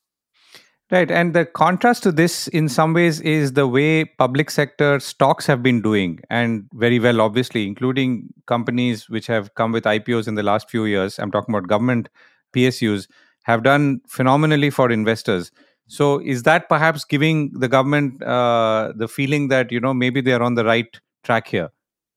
Right. 0.91 1.09
And 1.09 1.35
the 1.35 1.47
contrast 1.47 2.03
to 2.03 2.11
this, 2.11 2.49
in 2.49 2.69
some 2.69 2.95
ways, 2.95 3.21
is 3.21 3.53
the 3.53 3.69
way 3.69 4.05
public 4.05 4.51
sector 4.51 4.99
stocks 4.99 5.47
have 5.47 5.63
been 5.63 5.81
doing, 5.83 6.19
and 6.29 6.65
very 6.75 6.99
well, 6.99 7.21
obviously, 7.21 7.69
including 7.69 8.29
companies 8.49 9.09
which 9.09 9.29
have 9.29 9.55
come 9.55 9.71
with 9.71 9.85
IPOs 9.85 10.27
in 10.27 10.35
the 10.35 10.43
last 10.43 10.69
few 10.69 10.87
years. 10.87 11.21
I'm 11.21 11.31
talking 11.31 11.55
about 11.55 11.69
government 11.69 12.09
PSUs, 12.57 13.07
have 13.51 13.63
done 13.63 14.01
phenomenally 14.09 14.71
for 14.71 14.91
investors. 14.91 15.51
So, 15.89 16.21
is 16.21 16.45
that 16.45 16.69
perhaps 16.69 17.05
giving 17.05 17.51
the 17.53 17.69
government 17.69 18.23
uh, 18.23 18.93
the 18.97 19.09
feeling 19.09 19.49
that, 19.49 19.73
you 19.73 19.81
know, 19.81 19.93
maybe 19.93 20.21
they 20.21 20.33
are 20.33 20.43
on 20.43 20.55
the 20.55 20.65
right 20.65 20.87
track 21.25 21.49
here? 21.49 21.71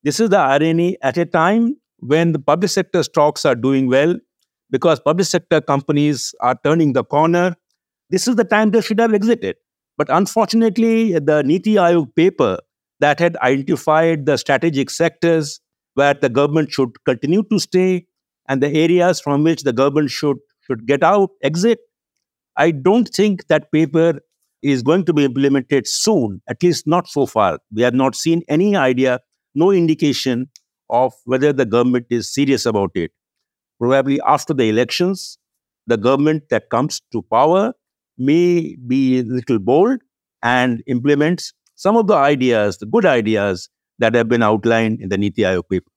This 0.04 0.20
is 0.20 0.30
the 0.30 0.38
irony 0.38 0.98
at 1.02 1.18
a 1.18 1.26
time 1.26 1.76
when 2.00 2.34
the 2.34 2.40
public 2.40 2.70
sector 2.70 3.04
stocks 3.04 3.46
are 3.46 3.56
doing 3.56 3.88
well 3.88 4.16
because 4.70 5.00
public 5.00 5.26
sector 5.26 5.62
companies 5.62 6.36
are 6.42 6.56
turning 6.64 6.94
the 6.94 7.04
corner 7.04 7.56
this 8.14 8.28
is 8.28 8.36
the 8.36 8.44
time 8.44 8.70
they 8.70 8.82
should 8.82 9.00
have 9.00 9.14
exited. 9.14 9.56
But 9.98 10.08
unfortunately, 10.10 11.14
the 11.14 11.42
Niti 11.44 11.74
Aayog 11.76 12.16
paper 12.16 12.60
that 13.00 13.20
had 13.20 13.38
identified 13.38 14.28
the 14.28 14.38
strategic 14.38 14.92
sectors 14.92 15.60
where 15.96 16.14
the 16.14 16.30
government 16.30 16.72
should 16.72 16.92
continue 17.06 17.42
to 17.52 17.58
stay 17.58 18.06
and 18.48 18.62
the 18.62 18.72
areas 18.72 19.20
from 19.20 19.44
which 19.44 19.64
the 19.64 19.74
government 19.74 20.12
should, 20.12 20.38
should 20.68 20.88
get 20.88 21.04
out, 21.04 21.32
exit, 21.44 21.80
I 22.58 22.72
don't 22.72 23.10
think 23.10 23.48
that 23.48 23.72
paper 23.72 24.20
is 24.62 24.84
going 24.84 25.06
to 25.06 25.14
be 25.14 25.26
implemented 25.26 25.88
soon, 25.88 26.42
at 26.48 26.64
least 26.64 26.88
not 26.88 27.08
so 27.08 27.26
far. 27.26 27.60
We 27.74 27.82
have 27.82 27.94
not 27.94 28.16
seen 28.16 28.44
any 28.48 28.76
idea, 28.76 29.20
no 29.56 29.72
indication 29.72 30.50
of 30.90 31.14
whether 31.26 31.52
the 31.54 31.66
government 31.66 32.08
is 32.10 32.34
serious 32.34 32.66
about 32.66 32.92
it. 32.96 33.12
Probably 33.80 34.22
after 34.22 34.54
the 34.54 34.70
elections, 34.70 35.38
the 35.88 35.98
government 35.98 36.44
that 36.50 36.70
comes 36.70 37.02
to 37.12 37.22
power 37.24 37.74
may 38.18 38.76
be 38.88 39.20
a 39.20 39.24
little 39.24 39.60
bold 39.60 40.00
and 40.44 40.84
implements 40.88 41.54
some 41.76 41.98
of 41.98 42.08
the 42.08 42.16
ideas, 42.16 42.78
the 42.78 42.86
good 42.86 43.06
ideas 43.06 43.70
that 44.00 44.16
have 44.16 44.30
been 44.30 44.44
outlined 44.44 45.02
in 45.02 45.10
the 45.10 45.18
Niti 45.18 45.42
Aayog 45.42 45.70
paper. 45.70 45.92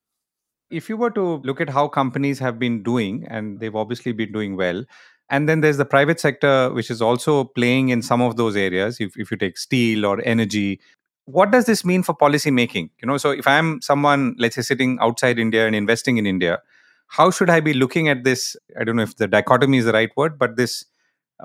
If 0.71 0.89
you 0.89 0.97
were 0.97 1.11
to 1.11 1.39
look 1.45 1.61
at 1.61 1.71
how 1.71 1.89
companies 1.89 2.39
have 2.41 2.59
been 2.59 2.83
doing, 2.83 3.27
and 3.29 3.61
they've 3.61 3.75
obviously 3.75 4.13
been 4.13 4.33
doing 4.33 4.57
well, 4.57 4.85
and 5.29 5.49
then 5.49 5.61
there's 5.61 5.77
the 5.77 5.85
private 5.85 6.21
sector, 6.21 6.73
which 6.73 6.91
is 6.91 7.03
also 7.03 7.45
playing 7.45 7.89
in 7.89 8.03
some 8.03 8.21
of 8.21 8.37
those 8.37 8.57
areas. 8.57 9.01
If, 9.01 9.17
if 9.17 9.31
you 9.31 9.37
take 9.37 9.59
steel 9.59 10.07
or 10.07 10.21
energy, 10.25 10.81
what 11.25 11.51
does 11.51 11.67
this 11.67 11.85
mean 11.85 12.03
for 12.03 12.15
policy 12.15 12.51
making? 12.51 12.91
You 13.03 13.09
know, 13.09 13.17
so 13.17 13.31
if 13.31 13.47
I'm 13.47 13.81
someone, 13.81 14.35
let's 14.39 14.55
say, 14.57 14.63
sitting 14.63 14.99
outside 15.01 15.39
India 15.39 15.67
and 15.67 15.75
investing 15.75 16.19
in 16.19 16.27
India, 16.27 16.61
how 17.09 17.31
should 17.31 17.51
I 17.51 17.61
be 17.61 17.73
looking 17.73 18.09
at 18.09 18.25
this? 18.25 18.57
I 18.79 18.85
don't 18.85 18.97
know 18.97 19.03
if 19.03 19.17
the 19.17 19.29
dichotomy 19.29 19.79
is 19.79 19.85
the 19.85 19.93
right 19.93 20.11
word, 20.17 20.39
but 20.39 20.57
this 20.57 20.85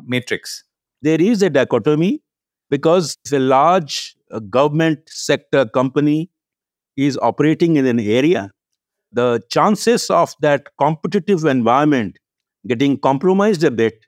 matrix? 0.04 0.64
There 1.02 1.22
is 1.22 1.42
a 1.42 1.50
dichotomy 1.50 2.22
because 2.70 3.18
a 3.32 3.40
large 3.40 4.16
uh, 4.32 4.40
government 4.40 5.00
sector 5.08 5.66
company 5.66 6.30
is 6.96 7.18
operating 7.22 7.76
in 7.78 7.86
an 7.86 8.00
area, 8.00 8.52
the 9.12 9.42
chances 9.50 10.10
of 10.10 10.34
that 10.42 10.68
competitive 10.80 11.46
environment 11.46 12.18
getting 12.68 12.98
compromised 12.98 13.64
a 13.64 13.72
bit 13.72 14.06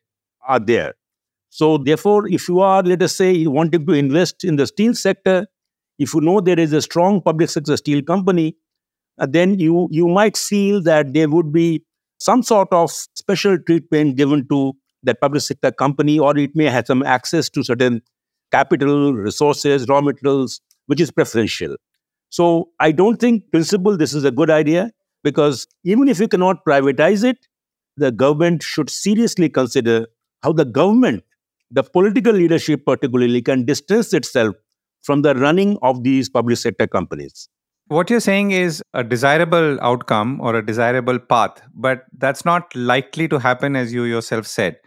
are 0.47 0.59
there. 0.59 0.93
So, 1.49 1.77
therefore, 1.77 2.27
if 2.27 2.49
you 2.49 2.61
are, 2.61 2.81
let 2.83 3.01
us 3.01 3.15
say, 3.15 3.45
wanting 3.47 3.85
to 3.85 3.93
invest 3.93 4.43
in 4.43 4.55
the 4.55 4.67
steel 4.67 4.95
sector, 4.95 5.47
if 5.99 6.13
you 6.13 6.21
know 6.21 6.41
there 6.41 6.59
is 6.59 6.73
a 6.73 6.81
strong 6.81 7.21
public 7.21 7.49
sector 7.49 7.77
steel 7.77 8.01
company, 8.01 8.55
uh, 9.19 9.27
then 9.29 9.59
you, 9.59 9.87
you 9.91 10.07
might 10.07 10.37
feel 10.37 10.81
that 10.83 11.13
there 11.13 11.29
would 11.29 11.51
be 11.51 11.83
some 12.19 12.41
sort 12.43 12.69
of 12.71 12.91
special 12.91 13.57
treatment 13.59 14.15
given 14.15 14.47
to 14.49 14.73
that 15.03 15.21
public 15.21 15.43
sector 15.43 15.71
company, 15.71 16.17
or 16.19 16.37
it 16.37 16.51
may 16.55 16.65
have 16.65 16.87
some 16.87 17.03
access 17.03 17.49
to 17.49 17.63
certain 17.63 18.01
capital, 18.51 19.13
resources, 19.13 19.87
raw 19.87 20.01
materials, 20.01 20.61
which 20.87 21.01
is 21.01 21.11
preferential. 21.11 21.75
So 22.33 22.69
I 22.79 22.91
don't 22.91 23.17
think, 23.17 23.51
principle, 23.51 23.95
this 23.95 24.15
is 24.15 24.23
a 24.23 24.31
good 24.31 24.49
idea 24.49 24.89
because 25.23 25.67
even 25.83 26.07
if 26.07 26.19
you 26.19 26.27
cannot 26.27 26.65
privatize 26.65 27.23
it, 27.23 27.37
the 27.95 28.11
government 28.11 28.63
should 28.63 28.89
seriously 28.89 29.49
consider 29.49 30.07
how 30.41 30.53
the 30.53 30.65
government, 30.65 31.23
the 31.69 31.83
political 31.83 32.33
leadership 32.33 32.87
particularly, 32.87 33.43
can 33.43 33.65
distance 33.65 34.15
itself 34.15 34.55
from 35.03 35.21
the 35.21 35.35
running 35.35 35.77
of 35.83 36.03
these 36.03 36.27
public 36.27 36.57
sector 36.57 36.87
companies. 36.87 37.49
What 37.89 38.09
you're 38.09 38.19
saying 38.19 38.49
is 38.49 38.81
a 38.95 39.03
desirable 39.03 39.79
outcome 39.81 40.41
or 40.41 40.55
a 40.55 40.65
desirable 40.65 41.19
path, 41.19 41.61
but 41.75 42.05
that's 42.17 42.45
not 42.45 42.75
likely 42.75 43.27
to 43.27 43.37
happen 43.37 43.75
as 43.75 43.93
you 43.93 44.05
yourself 44.05 44.47
said. 44.47 44.77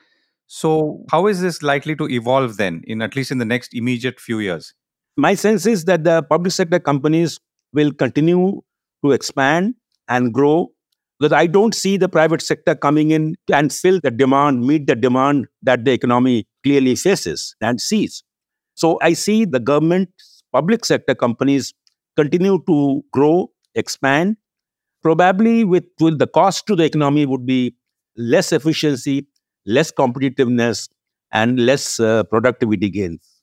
So, 0.49 1.05
how 1.13 1.29
is 1.29 1.43
this 1.43 1.63
likely 1.63 1.95
to 1.95 2.09
evolve 2.11 2.57
then, 2.57 2.83
in 2.89 3.03
at 3.03 3.15
least 3.15 3.31
in 3.31 3.39
the 3.39 3.45
next 3.45 3.73
immediate 3.73 4.19
few 4.19 4.41
years? 4.41 4.75
My 5.17 5.35
sense 5.35 5.67
is 5.67 5.85
that 5.87 6.05
the 6.05 6.23
public 6.23 6.53
sector 6.53 6.79
companies 6.79 7.41
will 7.73 7.93
continue 7.93 8.61
to 9.05 9.13
expand 9.13 9.75
and 10.09 10.33
grow 10.33 10.73
because 11.19 11.33
I 11.33 11.47
don't 11.47 11.75
see 11.75 11.97
the 11.97 12.09
private 12.09 12.43
sector 12.43 12.75
coming 12.75 13.11
in 13.11 13.35
and 13.53 13.73
fill 13.73 14.01
the 14.03 14.11
demand, 14.11 14.67
meet 14.67 14.87
the 14.87 14.95
demand 14.95 15.47
that 15.63 15.85
the 15.85 15.93
economy 15.93 16.47
clearly 16.63 16.95
faces 16.95 17.57
and 17.63 17.81
sees. 17.81 18.23
So 18.75 18.99
I 19.01 19.15
see 19.15 19.47
the 19.47 19.61
government, 19.61 20.11
public 20.53 20.85
sector 20.85 21.15
companies 21.15 21.73
continue 22.17 22.63
to 22.67 23.03
grow, 23.13 23.51
expand. 23.75 24.37
Probably 25.03 25.65
with, 25.65 25.85
with 26.01 26.19
the 26.19 26.27
cost 26.27 26.67
to 26.67 26.77
the 26.77 26.85
economy 26.85 27.25
would 27.25 27.47
be 27.47 27.75
less 28.17 28.53
efficiency, 28.53 29.29
less 29.65 29.93
competitiveness, 29.93 30.89
and 31.33 31.61
less 31.65 32.01
uh, 32.01 32.25
productivity 32.25 32.91
gains. 32.91 33.36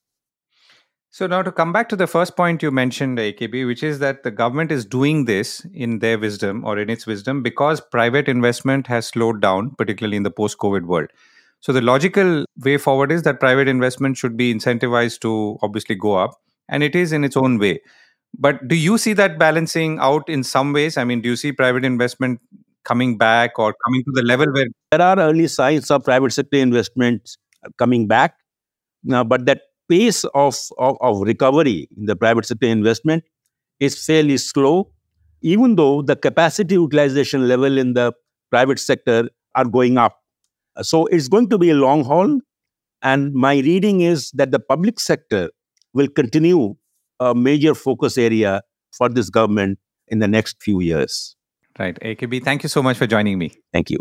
So 1.15 1.27
now 1.27 1.43
to 1.43 1.51
come 1.51 1.71
back 1.71 1.89
to 1.89 1.95
the 1.95 2.07
first 2.07 2.35
point 2.35 2.63
you 2.63 2.71
mentioned, 2.71 3.19
AKB, 3.19 3.67
which 3.67 3.83
is 3.83 3.99
that 3.99 4.23
the 4.23 4.31
government 4.31 4.71
is 4.71 4.83
doing 4.83 5.25
this 5.25 5.63
in 5.71 5.99
their 5.99 6.17
wisdom 6.17 6.65
or 6.65 6.79
in 6.79 6.89
its 6.89 7.05
wisdom 7.05 7.43
because 7.43 7.79
private 7.79 8.27
investment 8.27 8.87
has 8.87 9.05
slowed 9.09 9.39
down, 9.39 9.75
particularly 9.77 10.17
in 10.17 10.23
the 10.23 10.31
post-COVID 10.31 10.85
world. 10.85 11.11
So 11.59 11.71
the 11.71 11.81
logical 11.81 12.45
way 12.65 12.77
forward 12.77 13.11
is 13.11 13.21
that 13.23 13.39
private 13.39 13.67
investment 13.67 14.17
should 14.17 14.35
be 14.35 14.51
incentivized 14.51 15.19
to 15.19 15.59
obviously 15.61 15.93
go 15.93 16.15
up, 16.15 16.31
and 16.67 16.81
it 16.81 16.95
is 16.95 17.11
in 17.11 17.23
its 17.23 17.37
own 17.37 17.59
way. 17.59 17.81
But 18.35 18.67
do 18.67 18.73
you 18.73 18.97
see 18.97 19.13
that 19.13 19.37
balancing 19.37 19.99
out 19.99 20.27
in 20.27 20.43
some 20.43 20.73
ways? 20.73 20.97
I 20.97 21.03
mean, 21.03 21.21
do 21.21 21.29
you 21.29 21.35
see 21.35 21.51
private 21.51 21.85
investment 21.85 22.41
coming 22.85 23.19
back 23.19 23.59
or 23.59 23.75
coming 23.85 24.03
to 24.03 24.11
the 24.15 24.23
level 24.23 24.51
where 24.51 24.65
there 24.89 25.03
are 25.03 25.19
early 25.19 25.47
signs 25.47 25.91
of 25.91 26.05
private 26.05 26.33
sector 26.33 26.57
investments 26.57 27.37
coming 27.77 28.07
back? 28.07 28.33
Now, 29.03 29.23
but 29.23 29.45
that 29.45 29.61
pace 29.93 30.23
of, 30.33 30.55
of, 30.77 30.97
of 31.01 31.21
recovery 31.21 31.87
in 31.97 32.05
the 32.05 32.15
private 32.15 32.45
sector 32.45 32.67
investment 32.67 33.23
is 33.79 34.03
fairly 34.05 34.37
slow, 34.37 34.91
even 35.41 35.75
though 35.75 36.01
the 36.01 36.15
capacity 36.15 36.75
utilization 36.75 37.47
level 37.47 37.77
in 37.77 37.93
the 37.93 38.11
private 38.49 38.79
sector 38.79 39.29
are 39.55 39.65
going 39.65 39.97
up. 39.97 40.19
So 40.81 41.05
it's 41.07 41.27
going 41.27 41.49
to 41.49 41.57
be 41.57 41.69
a 41.69 41.75
long 41.75 42.03
haul. 42.03 42.39
And 43.01 43.33
my 43.33 43.55
reading 43.57 44.01
is 44.01 44.31
that 44.31 44.51
the 44.51 44.59
public 44.59 44.99
sector 44.99 45.49
will 45.93 46.07
continue 46.07 46.75
a 47.19 47.35
major 47.35 47.75
focus 47.75 48.17
area 48.17 48.61
for 48.97 49.09
this 49.09 49.29
government 49.29 49.79
in 50.07 50.19
the 50.19 50.27
next 50.27 50.61
few 50.61 50.79
years. 50.81 51.35
Right. 51.77 51.99
AKB, 51.99 52.43
thank 52.43 52.63
you 52.63 52.69
so 52.69 52.81
much 52.81 52.97
for 52.97 53.07
joining 53.07 53.37
me. 53.37 53.51
Thank 53.71 53.89
you. 53.89 53.99